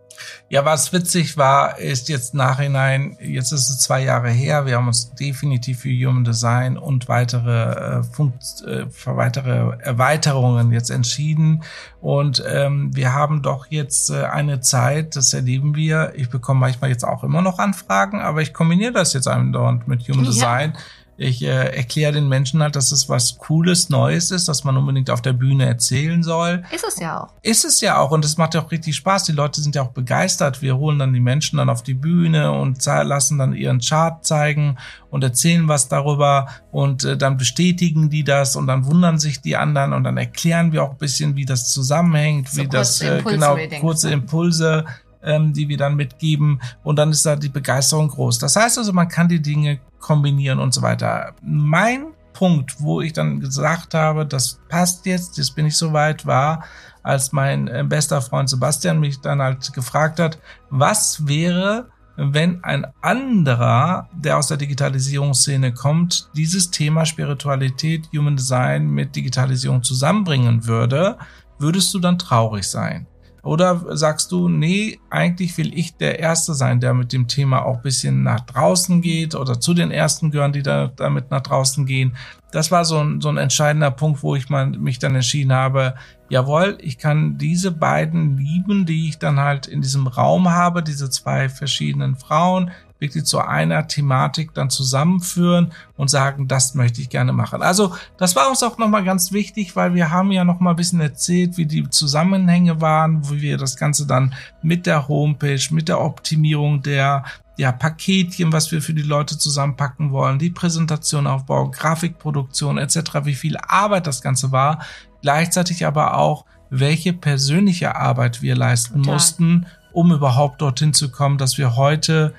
Ja, 0.50 0.64
was 0.64 0.94
witzig 0.94 1.38
war, 1.38 1.80
ist 1.80 2.10
jetzt 2.10 2.34
nachhinein, 2.34 3.18
jetzt 3.20 3.52
ist 3.52 3.70
es 3.70 3.80
zwei 3.80 4.04
Jahre 4.04 4.30
her, 4.30 4.66
wir 4.66 4.76
haben 4.76 4.88
uns 4.88 5.14
definitiv 5.16 5.80
für 5.80 5.90
Human 5.90 6.24
Design 6.24 6.78
und 6.78 7.08
weitere, 7.08 8.00
äh, 8.00 8.04
Funkt, 8.04 8.64
äh, 8.66 8.86
weitere 9.06 9.78
Erweiterungen 9.80 10.72
jetzt 10.72 10.92
entschieden. 10.92 11.64
Und 12.00 12.44
ähm, 12.48 12.96
wir 12.96 13.14
haben 13.14 13.42
doch 13.42 13.68
jetzt 13.70 14.12
äh, 14.12 14.26
eine 14.26 14.62
Zeit, 14.62 15.16
das 15.16 15.34
erleben 15.34 15.76
wir. 15.76 16.14
Ich 16.16 16.30
bekomme 16.30 16.60
manchmal 16.60 16.92
jetzt 16.92 17.04
auch 17.04 17.24
immer 17.24 17.42
noch 17.42 17.58
Anfragen, 17.58 18.22
aber 18.22 18.42
ich 18.42 18.54
kombiniere 18.54 18.94
das 18.94 19.14
jetzt 19.14 19.28
andauernd 19.28 19.88
mit 19.88 20.08
Human 20.08 20.26
ja. 20.26 20.32
Design 20.32 20.78
ich 21.18 21.44
äh, 21.44 21.76
erkläre 21.76 22.12
den 22.12 22.28
Menschen 22.28 22.62
halt, 22.62 22.76
dass 22.76 22.92
es 22.92 23.08
was 23.08 23.38
Cooles, 23.38 23.90
Neues 23.90 24.32
ist, 24.32 24.50
dass 24.50 24.66
man 24.66 24.76
unbedingt 24.76 25.10
auf 25.10 25.22
der 25.22 25.34
Bühne 25.34 25.66
erzählen 25.66 26.24
soll. 26.24 26.64
Ist 26.74 26.86
es 26.86 27.00
ja 27.00 27.24
auch. 27.24 27.34
Ist 27.42 27.64
es 27.64 27.80
ja 27.80 27.98
auch 28.00 28.12
und 28.12 28.26
es 28.26 28.38
macht 28.38 28.54
ja 28.54 28.62
auch 28.62 28.72
richtig 28.72 28.96
Spaß. 28.98 29.24
Die 29.24 29.32
Leute 29.32 29.62
sind 29.62 29.76
ja 29.76 29.84
auch 29.84 29.92
begeistert. 29.92 30.62
Wir 30.62 30.76
holen 30.78 31.00
dann 31.00 31.14
die 31.14 31.22
Menschen 31.22 31.58
dann 31.58 31.70
auf 31.70 31.84
die 31.84 31.94
Bühne 31.94 32.52
und 32.52 32.86
lassen 32.86 33.38
dann 33.38 33.54
ihren 33.54 33.80
Chart 33.80 34.26
zeigen 34.26 34.78
und 35.10 35.24
erzählen 35.24 35.68
was 35.70 35.88
darüber 35.88 36.48
und 36.72 37.06
äh, 37.06 37.16
dann 37.16 37.38
bestätigen 37.38 38.10
die 38.10 38.26
das 38.26 38.58
und 38.58 38.68
dann 38.68 38.86
wundern 38.86 39.18
sich 39.18 39.40
die 39.40 39.56
anderen 39.56 39.94
und 39.94 40.04
dann 40.04 40.18
erklären 40.18 40.74
wir 40.74 40.84
auch 40.84 40.92
ein 40.92 40.98
bisschen, 40.98 41.38
wie 41.38 41.46
das 41.46 41.72
zusammenhängt, 41.72 42.50
so 42.50 42.62
wie 42.62 42.68
das 42.68 43.00
äh, 43.00 43.24
genau 43.24 43.58
kurze 43.80 44.12
Impulse 44.12 44.86
ähm, 45.26 45.54
die 45.54 45.68
wir 45.68 45.78
dann 45.78 45.96
mitgeben. 45.96 46.62
Und 46.84 46.98
dann 46.98 47.12
ist 47.12 47.26
da 47.26 47.36
die 47.36 47.50
Begeisterung 47.50 48.08
groß. 48.08 48.40
Das 48.40 48.56
heißt 48.56 48.78
also, 48.78 48.94
man 48.94 49.08
kann 49.08 49.28
die 49.28 49.42
Dinge 49.42 49.80
kombinieren 50.00 50.60
und 50.60 50.74
so 50.74 50.82
weiter. 50.82 51.34
Mein 51.42 52.08
Punkt, 52.34 52.76
wo 52.80 53.02
ich 53.02 53.14
dann 53.14 53.40
gesagt 53.40 53.94
habe, 53.94 54.26
das 54.26 54.60
passt 54.70 55.06
jetzt, 55.06 55.38
jetzt 55.38 55.56
bin 55.56 55.66
ich 55.66 55.78
soweit, 55.78 56.26
war, 56.26 56.64
als 57.02 57.32
mein 57.32 57.68
äh, 57.68 57.84
bester 57.88 58.22
Freund 58.22 58.50
Sebastian 58.50 59.00
mich 59.00 59.22
dann 59.22 59.42
halt 59.42 59.74
gefragt 59.74 60.20
hat, 60.20 60.38
was 60.70 61.28
wäre, 61.28 61.88
wenn 62.18 62.64
ein 62.64 62.86
anderer, 63.02 64.10
der 64.14 64.38
aus 64.38 64.48
der 64.48 64.58
Digitalisierungsszene 64.58 65.74
kommt, 65.74 66.30
dieses 66.36 66.72
Thema 66.72 67.06
Spiritualität, 67.06 68.10
Human 68.16 68.36
Design 68.36 68.90
mit 68.90 69.16
Digitalisierung 69.16 69.84
zusammenbringen 69.84 70.66
würde, 70.66 71.18
würdest 71.60 71.94
du 71.94 72.00
dann 72.00 72.18
traurig 72.18 72.68
sein? 72.68 73.08
Oder 73.46 73.96
sagst 73.96 74.32
du, 74.32 74.50
nee, 74.50 75.00
eigentlich 75.12 75.56
will 75.60 75.78
ich 75.78 75.96
der 75.98 76.18
Erste 76.18 76.56
sein, 76.56 76.80
der 76.80 76.96
mit 76.96 77.14
dem 77.14 77.28
Thema 77.28 77.64
auch 77.64 77.82
bisschen 77.82 78.24
nach 78.24 78.40
draußen 78.40 79.04
geht 79.04 79.36
oder 79.36 79.60
zu 79.60 79.76
den 79.76 79.92
Ersten 79.92 80.32
gehören, 80.32 80.52
die 80.52 80.64
da 80.64 80.92
damit 80.96 81.30
nach 81.30 81.42
draußen 81.42 81.86
gehen. 81.86 82.18
Das 82.52 82.72
war 82.72 82.86
so 82.86 82.98
ein, 82.98 83.22
so 83.22 83.30
ein 83.30 83.38
entscheidender 83.38 83.92
Punkt, 83.92 84.24
wo 84.24 84.36
ich 84.36 84.50
mal, 84.50 84.66
mich 84.66 84.98
dann 84.98 85.14
entschieden 85.14 85.54
habe, 85.54 85.94
jawohl, 86.28 86.80
ich 86.82 86.98
kann 86.98 87.38
diese 87.38 87.72
beiden 87.72 88.36
lieben, 88.36 88.88
die 88.88 89.10
ich 89.10 89.20
dann 89.20 89.40
halt 89.40 89.68
in 89.68 89.84
diesem 89.84 90.08
Raum 90.08 90.50
habe, 90.50 90.82
diese 90.82 91.12
zwei 91.12 91.48
verschiedenen 91.48 92.16
Frauen, 92.16 92.72
wirklich 93.06 93.26
zu 93.26 93.40
einer 93.40 93.88
Thematik 93.88 94.54
dann 94.54 94.70
zusammenführen 94.70 95.72
und 95.96 96.10
sagen, 96.10 96.48
das 96.48 96.76
möchte 96.76 97.02
ich 97.02 97.10
gerne 97.10 97.34
machen. 97.34 97.62
Also 97.62 97.96
das 98.18 98.36
war 98.36 98.50
uns 98.50 98.64
auch 98.64 98.78
nochmal 98.78 99.04
ganz 99.04 99.32
wichtig, 99.32 99.76
weil 99.76 99.94
wir 99.94 100.10
haben 100.10 100.32
ja 100.32 100.44
nochmal 100.44 100.74
ein 100.74 100.78
bisschen 100.78 101.00
erzählt, 101.00 101.58
wie 101.58 101.66
die 101.66 101.90
Zusammenhänge 101.90 102.82
waren, 102.82 103.30
wie 103.30 103.42
wir 103.42 103.58
das 103.58 103.78
Ganze 103.78 104.08
dann 104.08 104.34
mit 104.62 104.86
der 104.86 105.08
Homepage, 105.08 105.62
mit 105.72 105.88
der 105.88 106.02
Optimierung 106.02 106.82
der 106.82 107.24
ja, 107.58 107.72
Paketchen, 107.72 108.52
was 108.52 108.72
wir 108.72 108.82
für 108.82 108.94
die 108.94 109.02
Leute 109.02 109.38
zusammenpacken 109.38 110.12
wollen, 110.12 110.40
die 110.40 110.50
Präsentation 110.50 111.26
aufbauen, 111.28 111.72
Grafikproduktion 111.72 112.78
etc., 112.78 113.00
wie 113.24 113.36
viel 113.36 113.58
Arbeit 113.58 114.08
das 114.08 114.22
Ganze 114.22 114.52
war, 114.52 114.84
gleichzeitig 115.22 115.86
aber 115.86 116.18
auch, 116.18 116.46
welche 116.70 117.14
persönliche 117.14 117.96
Arbeit 117.96 118.42
wir 118.42 118.56
leisten 118.56 119.04
Total. 119.04 119.14
mussten, 119.14 119.66
um 119.94 120.12
überhaupt 120.12 120.62
dorthin 120.62 120.94
zu 120.94 121.10
kommen, 121.10 121.38
dass 121.38 121.58
wir 121.58 121.78
heute 121.78 122.34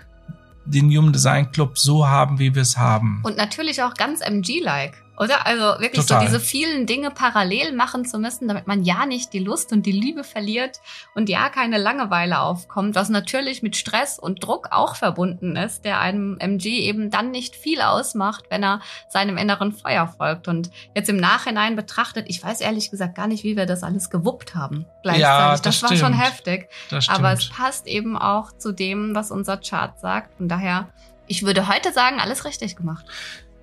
den 0.66 0.90
Human 0.96 1.12
Design 1.12 1.50
Club 1.52 1.78
so 1.78 2.06
haben, 2.06 2.38
wie 2.38 2.54
wir 2.54 2.62
es 2.62 2.76
haben. 2.76 3.20
Und 3.24 3.36
natürlich 3.36 3.82
auch 3.82 3.94
ganz 3.94 4.20
MG-like. 4.20 5.02
Oder? 5.18 5.46
Also 5.46 5.80
wirklich 5.80 6.04
Total. 6.06 6.20
so 6.20 6.26
diese 6.26 6.40
vielen 6.40 6.86
Dinge 6.86 7.10
parallel 7.10 7.72
machen 7.72 8.04
zu 8.04 8.18
müssen, 8.18 8.48
damit 8.48 8.66
man 8.66 8.82
ja 8.84 9.06
nicht 9.06 9.32
die 9.32 9.38
Lust 9.38 9.72
und 9.72 9.86
die 9.86 9.92
Liebe 9.92 10.24
verliert 10.24 10.80
und 11.14 11.28
ja 11.28 11.48
keine 11.48 11.78
Langeweile 11.78 12.40
aufkommt, 12.40 12.94
was 12.94 13.08
natürlich 13.08 13.62
mit 13.62 13.76
Stress 13.76 14.18
und 14.18 14.44
Druck 14.44 14.68
auch 14.70 14.96
verbunden 14.96 15.56
ist, 15.56 15.84
der 15.84 16.00
einem 16.00 16.36
MG 16.38 16.80
eben 16.80 17.10
dann 17.10 17.30
nicht 17.30 17.56
viel 17.56 17.80
ausmacht, 17.80 18.44
wenn 18.50 18.62
er 18.62 18.80
seinem 19.08 19.38
inneren 19.38 19.72
Feuer 19.72 20.06
folgt. 20.06 20.48
Und 20.48 20.70
jetzt 20.94 21.08
im 21.08 21.16
Nachhinein 21.16 21.76
betrachtet, 21.76 22.26
ich 22.28 22.42
weiß 22.42 22.60
ehrlich 22.60 22.90
gesagt 22.90 23.14
gar 23.14 23.26
nicht, 23.26 23.44
wie 23.44 23.56
wir 23.56 23.66
das 23.66 23.82
alles 23.82 24.10
gewuppt 24.10 24.54
haben. 24.54 24.86
Gleichzeitig. 25.02 25.22
Ja, 25.22 25.50
das, 25.52 25.62
das 25.62 25.82
war 25.82 25.96
schon 25.96 26.12
heftig. 26.12 26.68
Aber 27.08 27.32
es 27.32 27.48
passt 27.48 27.86
eben 27.86 28.18
auch 28.18 28.52
zu 28.52 28.72
dem, 28.72 29.14
was 29.14 29.30
unser 29.30 29.56
Chart 29.56 29.98
sagt. 29.98 30.34
Von 30.36 30.48
daher, 30.48 30.88
ich 31.26 31.44
würde 31.44 31.68
heute 31.68 31.92
sagen, 31.92 32.20
alles 32.20 32.44
richtig 32.44 32.76
gemacht. 32.76 33.06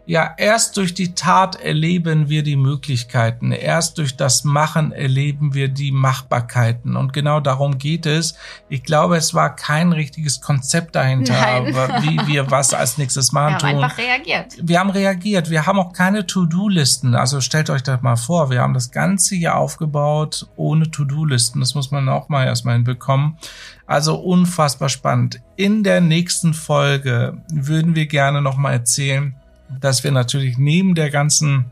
Ja, 0.06 0.34
erst 0.38 0.76
durch 0.76 0.94
die 0.94 1.16
Tat 1.16 1.56
erleben 1.56 2.28
wir 2.28 2.44
die 2.44 2.58
Möglichkeiten. 2.58 3.54
Erst 3.54 3.98
durch 3.98 4.18
das 4.18 4.44
Machen 4.44 4.92
erleben 4.92 5.54
wir 5.54 5.70
die 5.70 5.94
Machbarkeiten. 5.94 6.98
Und 6.98 7.13
genau 7.13 7.39
darum 7.39 7.78
geht 7.78 8.06
es. 8.06 8.36
Ich 8.68 8.84
glaube, 8.84 9.16
es 9.16 9.34
war 9.34 9.56
kein 9.56 9.94
richtiges 9.94 10.42
Konzept 10.42 10.96
dahinter, 10.96 11.66
wie 12.02 12.28
wir 12.28 12.52
was 12.52 12.74
als 12.74 12.98
nächstes 12.98 13.32
machen 13.32 13.60
tun. 13.60 13.70
Wir 13.70 13.76
haben 13.76 13.84
einfach 13.84 13.98
reagiert. 13.98 14.56
Wir 14.62 14.80
haben 14.80 14.89
reagiert. 14.89 15.50
Wir 15.50 15.66
haben 15.66 15.80
auch 15.80 15.94
keine 15.94 16.28
To-Do-Listen. 16.28 17.16
Also 17.16 17.39
stellt 17.39 17.70
euch 17.70 17.84
das 17.84 18.02
mal 18.02 18.18
vor. 18.18 18.50
Wir 18.50 18.60
haben 18.60 18.74
das 18.74 18.92
ganze 18.92 19.36
hier 19.36 19.56
aufgebaut 19.56 20.50
ohne 20.58 20.92
To-Do-Listen. 20.92 21.62
Das 21.62 21.76
muss 21.76 21.92
man 21.92 22.10
auch 22.10 22.28
mal 22.28 22.46
erstmal 22.46 22.76
hinbekommen. 22.76 23.38
Also 23.86 24.16
unfassbar 24.16 24.89
spannend. 24.89 25.42
In 25.56 25.84
der 25.84 26.02
nächsten 26.02 26.54
Folge 26.54 27.38
würden 27.54 27.96
wir 27.96 28.08
gerne 28.08 28.42
noch 28.42 28.58
mal 28.58 28.74
erzählen, 28.74 29.36
dass 29.79 30.03
wir 30.03 30.12
natürlich 30.12 30.57
neben 30.57 30.95
der 30.95 31.09
ganzen 31.09 31.71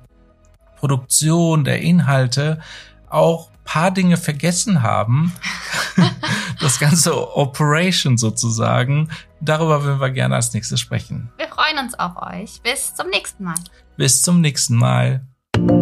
Produktion 0.78 1.64
der 1.64 1.82
Inhalte 1.82 2.60
auch 3.10 3.52
paar 3.64 3.92
Dinge 3.92 4.18
vergessen 4.18 4.84
haben. 4.84 5.34
das 6.60 6.80
ganze 6.80 7.36
Operation 7.38 8.18
sozusagen. 8.18 9.10
Darüber 9.40 9.84
würden 9.84 10.02
wir 10.02 10.10
gerne 10.10 10.36
als 10.36 10.54
nächstes 10.54 10.80
sprechen. 10.80 11.30
Wir 11.38 11.48
freuen 11.48 11.78
uns 11.80 11.98
auf 11.98 12.18
euch. 12.18 12.62
Bis 12.62 12.94
zum 12.96 13.10
nächsten 13.10 13.44
Mal. 13.44 13.56
Bis 13.98 14.22
zum 14.22 14.42
nächsten 14.42 14.76
Mal. 14.76 15.26